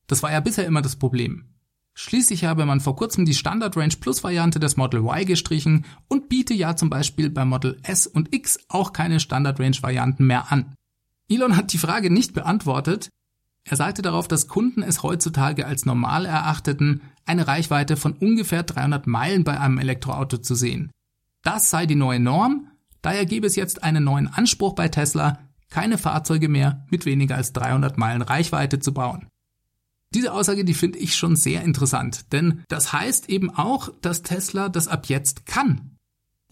Das 0.06 0.22
war 0.22 0.32
ja 0.32 0.40
bisher 0.40 0.66
immer 0.66 0.82
das 0.82 0.96
Problem. 0.96 1.54
Schließlich 1.94 2.44
habe 2.44 2.66
man 2.66 2.80
vor 2.80 2.96
kurzem 2.96 3.24
die 3.24 3.34
Standard 3.34 3.76
Range 3.76 3.94
Plus 4.00 4.24
Variante 4.24 4.58
des 4.58 4.76
Model 4.76 5.00
Y 5.00 5.24
gestrichen 5.26 5.84
und 6.08 6.28
biete 6.28 6.52
ja 6.52 6.74
zum 6.74 6.90
Beispiel 6.90 7.30
bei 7.30 7.44
Model 7.44 7.78
S 7.82 8.06
und 8.06 8.34
X 8.34 8.58
auch 8.68 8.92
keine 8.92 9.20
Standard 9.20 9.60
Range 9.60 9.76
Varianten 9.80 10.26
mehr 10.26 10.50
an. 10.50 10.74
Elon 11.28 11.56
hat 11.56 11.72
die 11.72 11.78
Frage 11.78 12.10
nicht 12.10 12.34
beantwortet. 12.34 13.08
Er 13.64 13.76
sagte 13.76 14.02
darauf, 14.02 14.28
dass 14.28 14.48
Kunden 14.48 14.82
es 14.82 15.02
heutzutage 15.02 15.66
als 15.66 15.86
normal 15.86 16.26
erachteten, 16.26 17.00
eine 17.24 17.46
Reichweite 17.46 17.96
von 17.96 18.12
ungefähr 18.12 18.62
300 18.62 19.06
Meilen 19.06 19.44
bei 19.44 19.58
einem 19.58 19.78
Elektroauto 19.78 20.38
zu 20.38 20.54
sehen. 20.54 20.90
Das 21.42 21.70
sei 21.70 21.86
die 21.86 21.94
neue 21.94 22.20
Norm, 22.20 22.68
daher 23.00 23.24
gäbe 23.24 23.46
es 23.46 23.56
jetzt 23.56 23.82
einen 23.82 24.04
neuen 24.04 24.28
Anspruch 24.28 24.74
bei 24.74 24.88
Tesla, 24.88 25.38
keine 25.70 25.98
Fahrzeuge 25.98 26.48
mehr 26.48 26.86
mit 26.90 27.06
weniger 27.06 27.36
als 27.36 27.52
300 27.52 27.96
Meilen 27.96 28.22
Reichweite 28.22 28.78
zu 28.78 28.92
bauen. 28.92 29.28
Diese 30.14 30.32
Aussage, 30.32 30.64
die 30.64 30.74
finde 30.74 30.98
ich 30.98 31.16
schon 31.16 31.34
sehr 31.34 31.62
interessant, 31.62 32.32
denn 32.32 32.62
das 32.68 32.92
heißt 32.92 33.28
eben 33.28 33.50
auch, 33.50 33.88
dass 34.00 34.22
Tesla 34.22 34.68
das 34.68 34.88
ab 34.88 35.06
jetzt 35.06 35.46
kann. 35.46 35.93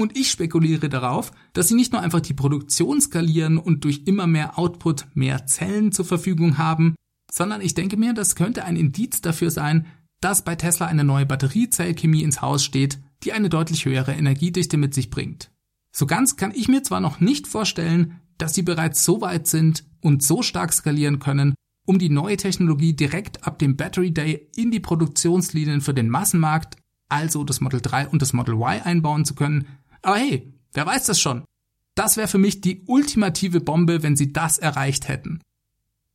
Und 0.03 0.19
ich 0.19 0.33
spekuliere 0.33 0.89
darauf, 0.89 1.31
dass 1.53 1.69
sie 1.69 1.77
nicht 1.77 1.93
nur 1.93 2.03
einfach 2.03 2.19
die 2.19 2.35
Produktion 2.35 3.01
skalieren 3.01 3.57
und 3.57 3.85
durch 3.85 4.03
immer 4.07 4.27
mehr 4.27 4.59
Output 4.59 5.07
mehr 5.15 5.47
Zellen 5.47 5.93
zur 5.93 6.05
Verfügung 6.05 6.59
haben, 6.59 6.97
sondern 7.31 7.61
ich 7.61 7.75
denke 7.75 7.97
mir, 7.97 8.13
das 8.13 8.35
könnte 8.35 8.65
ein 8.65 8.75
Indiz 8.75 9.21
dafür 9.21 9.53
sein, 9.53 9.87
dass 10.21 10.43
bei 10.43 10.57
Tesla 10.57 10.87
eine 10.87 11.05
neue 11.05 11.25
Batteriezellchemie 11.25 12.25
ins 12.25 12.43
Haus 12.43 12.65
steht, 12.65 12.99
die 13.23 13.33
eine 13.33 13.49
deutlich 13.49 13.85
höhere 13.85 14.13
Energiedichte 14.13 14.77
mit 14.77 14.93
sich 14.93 15.09
bringt. 15.09 15.53
So 15.93 16.07
ganz 16.07 16.37
kann 16.37 16.51
ich 16.53 16.67
mir 16.67 16.83
zwar 16.83 16.99
noch 16.99 17.21
nicht 17.21 17.47
vorstellen, 17.47 18.19
dass 18.39 18.55
sie 18.55 18.63
bereits 18.63 19.05
so 19.05 19.21
weit 19.21 19.47
sind 19.47 19.85
und 20.01 20.25
so 20.25 20.43
stark 20.43 20.73
skalieren 20.73 21.21
können, 21.21 21.55
um 21.87 22.01
die 22.01 22.11
neue 22.11 22.39
Technologie 22.39 22.95
direkt 22.97 23.47
ab 23.47 23.61
dem 23.61 23.77
Battery 23.77 24.13
Day 24.13 24.49
in 24.57 24.73
die 24.73 24.81
Produktionslinien 24.81 25.81
für 25.81 25.95
den 25.95 26.09
Massenmarkt, 26.09 26.75
also 27.09 27.45
das 27.45 27.61
Model 27.61 27.81
3 27.81 28.09
und 28.09 28.21
das 28.21 28.33
Model 28.33 28.55
Y 28.55 28.83
einbauen 28.83 29.25
zu 29.25 29.37
können. 29.37 29.67
Aber 30.03 30.17
hey, 30.17 30.53
wer 30.73 30.87
weiß 30.87 31.07
das 31.07 31.21
schon? 31.21 31.45
Das 31.95 32.17
wäre 32.17 32.29
für 32.29 32.39
mich 32.39 32.61
die 32.61 32.83
ultimative 32.87 33.61
Bombe, 33.61 34.03
wenn 34.03 34.17
sie 34.17 34.33
das 34.33 34.59
erreicht 34.59 35.09
hätten. 35.09 35.41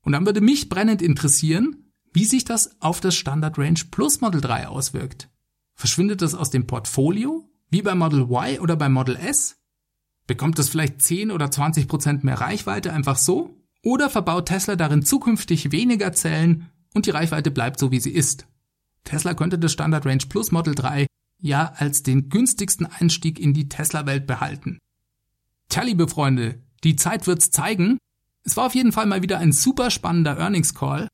Und 0.02 0.12
dann 0.14 0.26
würde 0.26 0.42
mich 0.42 0.70
brennend 0.70 1.02
interessieren, 1.02 1.92
wie 2.14 2.26
sich 2.26 2.46
das 2.46 2.82
auf 2.82 3.00
das 3.00 3.16
Standard 3.16 3.58
Range 3.58 3.80
Plus 3.92 4.22
Model 4.22 4.42
3 4.42 4.68
auswirkt. 4.68 5.30
Verschwindet 5.76 6.22
das 6.22 6.34
aus 6.34 6.50
dem 6.50 6.66
Portfolio? 6.66 7.50
Wie 7.70 7.82
bei 7.82 7.94
Model 7.94 8.22
Y 8.22 8.60
oder 8.60 8.76
bei 8.76 8.90
Model 8.90 9.16
S? 9.16 9.58
Bekommt 10.26 10.58
das 10.58 10.70
vielleicht 10.70 11.02
10 11.02 11.32
oder 11.32 11.52
20 11.52 11.88
Prozent 11.88 12.24
mehr 12.24 12.40
Reichweite 12.40 12.92
einfach 12.92 13.18
so? 13.18 13.56
Oder 13.84 14.10
verbaut 14.10 14.48
Tesla 14.48 14.76
darin 14.76 15.04
zukünftig 15.04 15.72
weniger 15.72 16.12
Zellen 16.14 16.70
und 16.94 17.06
die 17.06 17.12
Reichweite 17.12 17.52
bleibt 17.52 17.80
so 17.80 17.92
wie 17.92 18.00
sie 18.00 18.12
ist? 18.12 18.48
Tesla 19.04 19.34
könnte 19.34 19.60
das 19.60 19.72
Standard 19.72 20.06
Range 20.06 20.24
Plus 20.28 20.52
Model 20.52 20.76
3 20.76 21.06
ja 21.40 21.74
als 21.76 22.04
den 22.04 22.30
günstigsten 22.30 22.86
Einstieg 22.86 23.40
in 23.40 23.54
die 23.54 23.70
Tesla-Welt 23.70 24.28
behalten. 24.28 24.80
Tja, 25.70 25.84
liebe 25.84 26.08
Freunde, 26.08 26.62
die 26.84 26.96
Zeit 26.96 27.28
wird's 27.28 27.52
zeigen. 27.52 27.98
Es 28.44 28.56
war 28.58 28.66
auf 28.66 28.76
jeden 28.76 28.92
Fall 28.92 29.06
mal 29.06 29.22
wieder 29.22 29.40
ein 29.40 29.52
super 29.52 29.92
spannender 29.92 30.38
Earnings 30.38 30.74
Call. 30.74 31.08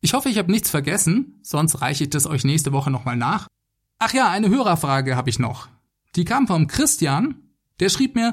Ich 0.00 0.14
hoffe, 0.14 0.28
ich 0.28 0.38
habe 0.38 0.50
nichts 0.50 0.70
vergessen, 0.70 1.40
sonst 1.42 1.80
reiche 1.80 2.04
ich 2.04 2.10
das 2.10 2.26
euch 2.26 2.44
nächste 2.44 2.72
Woche 2.72 2.90
nochmal 2.90 3.16
nach. 3.16 3.48
Ach 3.98 4.14
ja, 4.14 4.30
eine 4.30 4.48
Hörerfrage 4.48 5.16
habe 5.16 5.28
ich 5.28 5.38
noch. 5.38 5.68
Die 6.16 6.24
kam 6.24 6.46
vom 6.46 6.68
Christian, 6.68 7.34
der 7.80 7.88
schrieb 7.88 8.14
mir, 8.14 8.32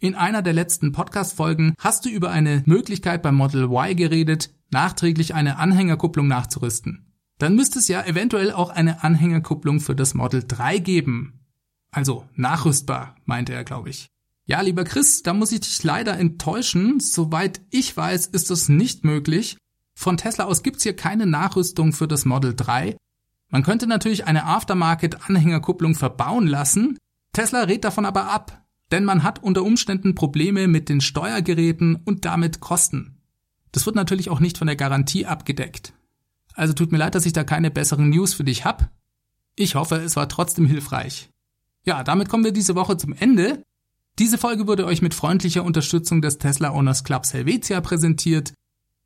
in 0.00 0.14
einer 0.14 0.42
der 0.42 0.52
letzten 0.52 0.92
Podcast-Folgen 0.92 1.74
hast 1.78 2.04
du 2.04 2.10
über 2.10 2.30
eine 2.30 2.62
Möglichkeit 2.66 3.22
beim 3.22 3.36
Model 3.36 3.64
Y 3.64 3.94
geredet, 3.96 4.50
nachträglich 4.70 5.34
eine 5.34 5.56
Anhängerkupplung 5.56 6.26
nachzurüsten. 6.26 7.13
Dann 7.44 7.56
müsste 7.56 7.78
es 7.78 7.88
ja 7.88 8.02
eventuell 8.06 8.52
auch 8.52 8.70
eine 8.70 9.04
Anhängerkupplung 9.04 9.80
für 9.80 9.94
das 9.94 10.14
Model 10.14 10.42
3 10.48 10.78
geben. 10.78 11.40
Also 11.90 12.24
nachrüstbar, 12.36 13.16
meinte 13.26 13.52
er, 13.52 13.64
glaube 13.64 13.90
ich. 13.90 14.08
Ja, 14.46 14.62
lieber 14.62 14.84
Chris, 14.84 15.22
da 15.22 15.34
muss 15.34 15.52
ich 15.52 15.60
dich 15.60 15.84
leider 15.84 16.18
enttäuschen. 16.18 17.00
Soweit 17.00 17.60
ich 17.68 17.94
weiß, 17.94 18.28
ist 18.28 18.50
das 18.50 18.70
nicht 18.70 19.04
möglich. 19.04 19.58
Von 19.92 20.16
Tesla 20.16 20.44
aus 20.44 20.62
gibt's 20.62 20.84
hier 20.84 20.96
keine 20.96 21.26
Nachrüstung 21.26 21.92
für 21.92 22.08
das 22.08 22.24
Model 22.24 22.54
3. 22.56 22.96
Man 23.50 23.62
könnte 23.62 23.86
natürlich 23.86 24.26
eine 24.26 24.46
Aftermarket-Anhängerkupplung 24.46 25.94
verbauen 25.94 26.46
lassen. 26.46 26.96
Tesla 27.34 27.64
rät 27.64 27.84
davon 27.84 28.06
aber 28.06 28.30
ab, 28.30 28.64
denn 28.90 29.04
man 29.04 29.22
hat 29.22 29.42
unter 29.42 29.64
Umständen 29.64 30.14
Probleme 30.14 30.66
mit 30.66 30.88
den 30.88 31.02
Steuergeräten 31.02 31.96
und 32.06 32.24
damit 32.24 32.60
Kosten. 32.60 33.18
Das 33.70 33.84
wird 33.84 33.96
natürlich 33.96 34.30
auch 34.30 34.40
nicht 34.40 34.56
von 34.56 34.66
der 34.66 34.76
Garantie 34.76 35.26
abgedeckt. 35.26 35.92
Also 36.54 36.72
tut 36.72 36.92
mir 36.92 36.98
leid, 36.98 37.14
dass 37.14 37.26
ich 37.26 37.32
da 37.32 37.44
keine 37.44 37.70
besseren 37.70 38.08
News 38.08 38.34
für 38.34 38.44
dich 38.44 38.64
hab. 38.64 38.90
Ich 39.56 39.74
hoffe, 39.74 39.96
es 39.96 40.16
war 40.16 40.28
trotzdem 40.28 40.66
hilfreich. 40.66 41.28
Ja, 41.84 42.02
damit 42.02 42.28
kommen 42.28 42.44
wir 42.44 42.52
diese 42.52 42.74
Woche 42.74 42.96
zum 42.96 43.12
Ende. 43.12 43.62
Diese 44.18 44.38
Folge 44.38 44.66
wurde 44.66 44.86
euch 44.86 45.02
mit 45.02 45.12
freundlicher 45.12 45.64
Unterstützung 45.64 46.22
des 46.22 46.38
Tesla 46.38 46.72
Owners 46.72 47.04
Clubs 47.04 47.34
Helvetia 47.34 47.80
präsentiert. 47.80 48.54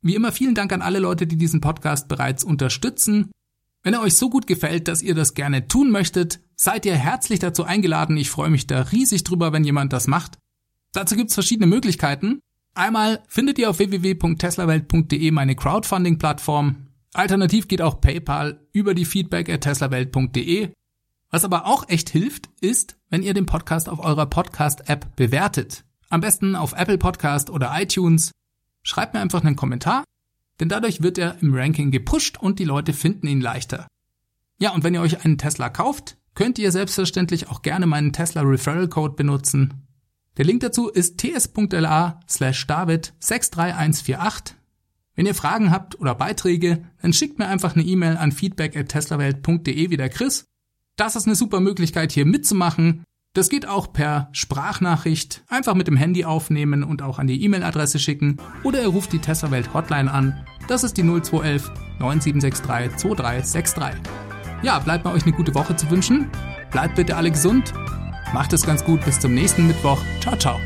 Wie 0.01 0.15
immer 0.15 0.31
vielen 0.31 0.55
Dank 0.55 0.71
an 0.71 0.81
alle 0.81 0.99
Leute, 0.99 1.27
die 1.27 1.35
diesen 1.35 1.61
Podcast 1.61 2.07
bereits 2.07 2.43
unterstützen. 2.43 3.31
Wenn 3.83 3.93
er 3.93 4.01
euch 4.01 4.15
so 4.15 4.29
gut 4.29 4.47
gefällt, 4.47 4.87
dass 4.87 5.01
ihr 5.01 5.15
das 5.15 5.33
gerne 5.33 5.67
tun 5.67 5.89
möchtet, 5.91 6.39
seid 6.55 6.85
ihr 6.85 6.95
herzlich 6.95 7.39
dazu 7.39 7.63
eingeladen. 7.63 8.17
Ich 8.17 8.29
freue 8.29 8.49
mich 8.49 8.67
da 8.67 8.81
riesig 8.81 9.23
drüber, 9.23 9.51
wenn 9.51 9.63
jemand 9.63 9.91
das 9.93 10.07
macht. 10.07 10.37
Dazu 10.93 11.15
gibt's 11.15 11.33
verschiedene 11.33 11.67
Möglichkeiten. 11.67 12.39
Einmal 12.73 13.23
findet 13.27 13.57
ihr 13.57 13.69
auf 13.69 13.79
www.teslawelt.de 13.79 15.31
meine 15.31 15.55
Crowdfunding-Plattform. 15.55 16.88
Alternativ 17.13 17.67
geht 17.67 17.81
auch 17.81 18.01
PayPal 18.01 18.67
über 18.71 18.93
die 18.93 19.05
feedback 19.05 19.49
at 19.49 19.61
teslawelt.de. 19.61 20.71
Was 21.31 21.45
aber 21.45 21.65
auch 21.65 21.87
echt 21.89 22.09
hilft, 22.09 22.49
ist, 22.61 22.97
wenn 23.09 23.23
ihr 23.23 23.33
den 23.33 23.45
Podcast 23.45 23.89
auf 23.89 23.99
eurer 23.99 24.25
Podcast-App 24.25 25.15
bewertet. 25.15 25.85
Am 26.09 26.21
besten 26.21 26.55
auf 26.55 26.73
Apple 26.73 26.97
Podcast 26.97 27.49
oder 27.49 27.71
iTunes. 27.79 28.31
Schreibt 28.83 29.13
mir 29.13 29.19
einfach 29.19 29.43
einen 29.43 29.55
Kommentar 29.55 30.03
denn 30.59 30.69
dadurch 30.69 31.01
wird 31.01 31.17
er 31.17 31.37
im 31.41 31.53
Ranking 31.53 31.91
gepusht 31.91 32.37
und 32.37 32.59
die 32.59 32.65
Leute 32.65 32.93
finden 32.93 33.27
ihn 33.27 33.41
leichter. 33.41 33.87
Ja, 34.59 34.71
und 34.71 34.83
wenn 34.83 34.93
ihr 34.93 35.01
euch 35.01 35.23
einen 35.23 35.37
Tesla 35.37 35.69
kauft, 35.69 36.17
könnt 36.35 36.59
ihr 36.59 36.71
selbstverständlich 36.71 37.49
auch 37.49 37.61
gerne 37.61 37.85
meinen 37.85 38.13
Tesla 38.13 38.41
Referral 38.41 38.89
Code 38.89 39.15
benutzen. 39.15 39.87
Der 40.37 40.45
Link 40.45 40.61
dazu 40.61 40.89
ist 40.89 41.17
ts.la 41.17 42.19
slash 42.27 42.67
david 42.67 43.13
63148. 43.19 44.58
Wenn 45.19 45.25
ihr 45.25 45.35
Fragen 45.35 45.69
habt 45.69 45.99
oder 45.99 46.15
Beiträge, 46.15 46.85
dann 47.01 47.11
schickt 47.11 47.39
mir 47.39 47.47
einfach 47.47 47.75
eine 47.75 47.83
E-Mail 47.83 48.15
an 48.15 48.31
feedback 48.31 48.77
at 48.77 48.87
teslawelt.de 48.87 49.89
wie 49.89 49.97
der 49.97 50.07
Chris. 50.07 50.45
Das 50.95 51.17
ist 51.17 51.27
eine 51.27 51.35
super 51.35 51.59
Möglichkeit 51.59 52.13
hier 52.13 52.25
mitzumachen 52.25 53.03
das 53.33 53.49
geht 53.49 53.67
auch 53.67 53.93
per 53.93 54.29
Sprachnachricht, 54.31 55.43
einfach 55.47 55.75
mit 55.75 55.87
dem 55.87 55.95
Handy 55.95 56.25
aufnehmen 56.25 56.83
und 56.83 57.03
auch 57.03 57.19
an 57.19 57.27
die 57.27 57.43
E-Mail-Adresse 57.43 57.99
schicken 57.99 58.37
oder 58.63 58.81
ihr 58.81 58.87
ruft 58.87 59.13
die 59.13 59.19
Tesla 59.19 59.51
Welt 59.51 59.73
Hotline 59.73 60.11
an. 60.11 60.45
Das 60.67 60.83
ist 60.83 60.97
die 60.97 61.03
0211 61.03 61.71
9763 61.99 62.97
2363. 62.97 64.01
Ja, 64.63 64.79
bleibt 64.79 65.05
mir 65.05 65.11
euch 65.11 65.23
eine 65.23 65.33
gute 65.33 65.53
Woche 65.53 65.75
zu 65.75 65.89
wünschen. 65.91 66.29
Bleibt 66.71 66.95
bitte 66.95 67.15
alle 67.15 67.29
gesund. 67.29 67.71
Macht 68.33 68.51
es 68.53 68.65
ganz 68.65 68.83
gut. 68.83 69.05
Bis 69.05 69.19
zum 69.19 69.33
nächsten 69.35 69.67
Mittwoch. 69.67 70.01
Ciao, 70.21 70.35
ciao. 70.35 70.59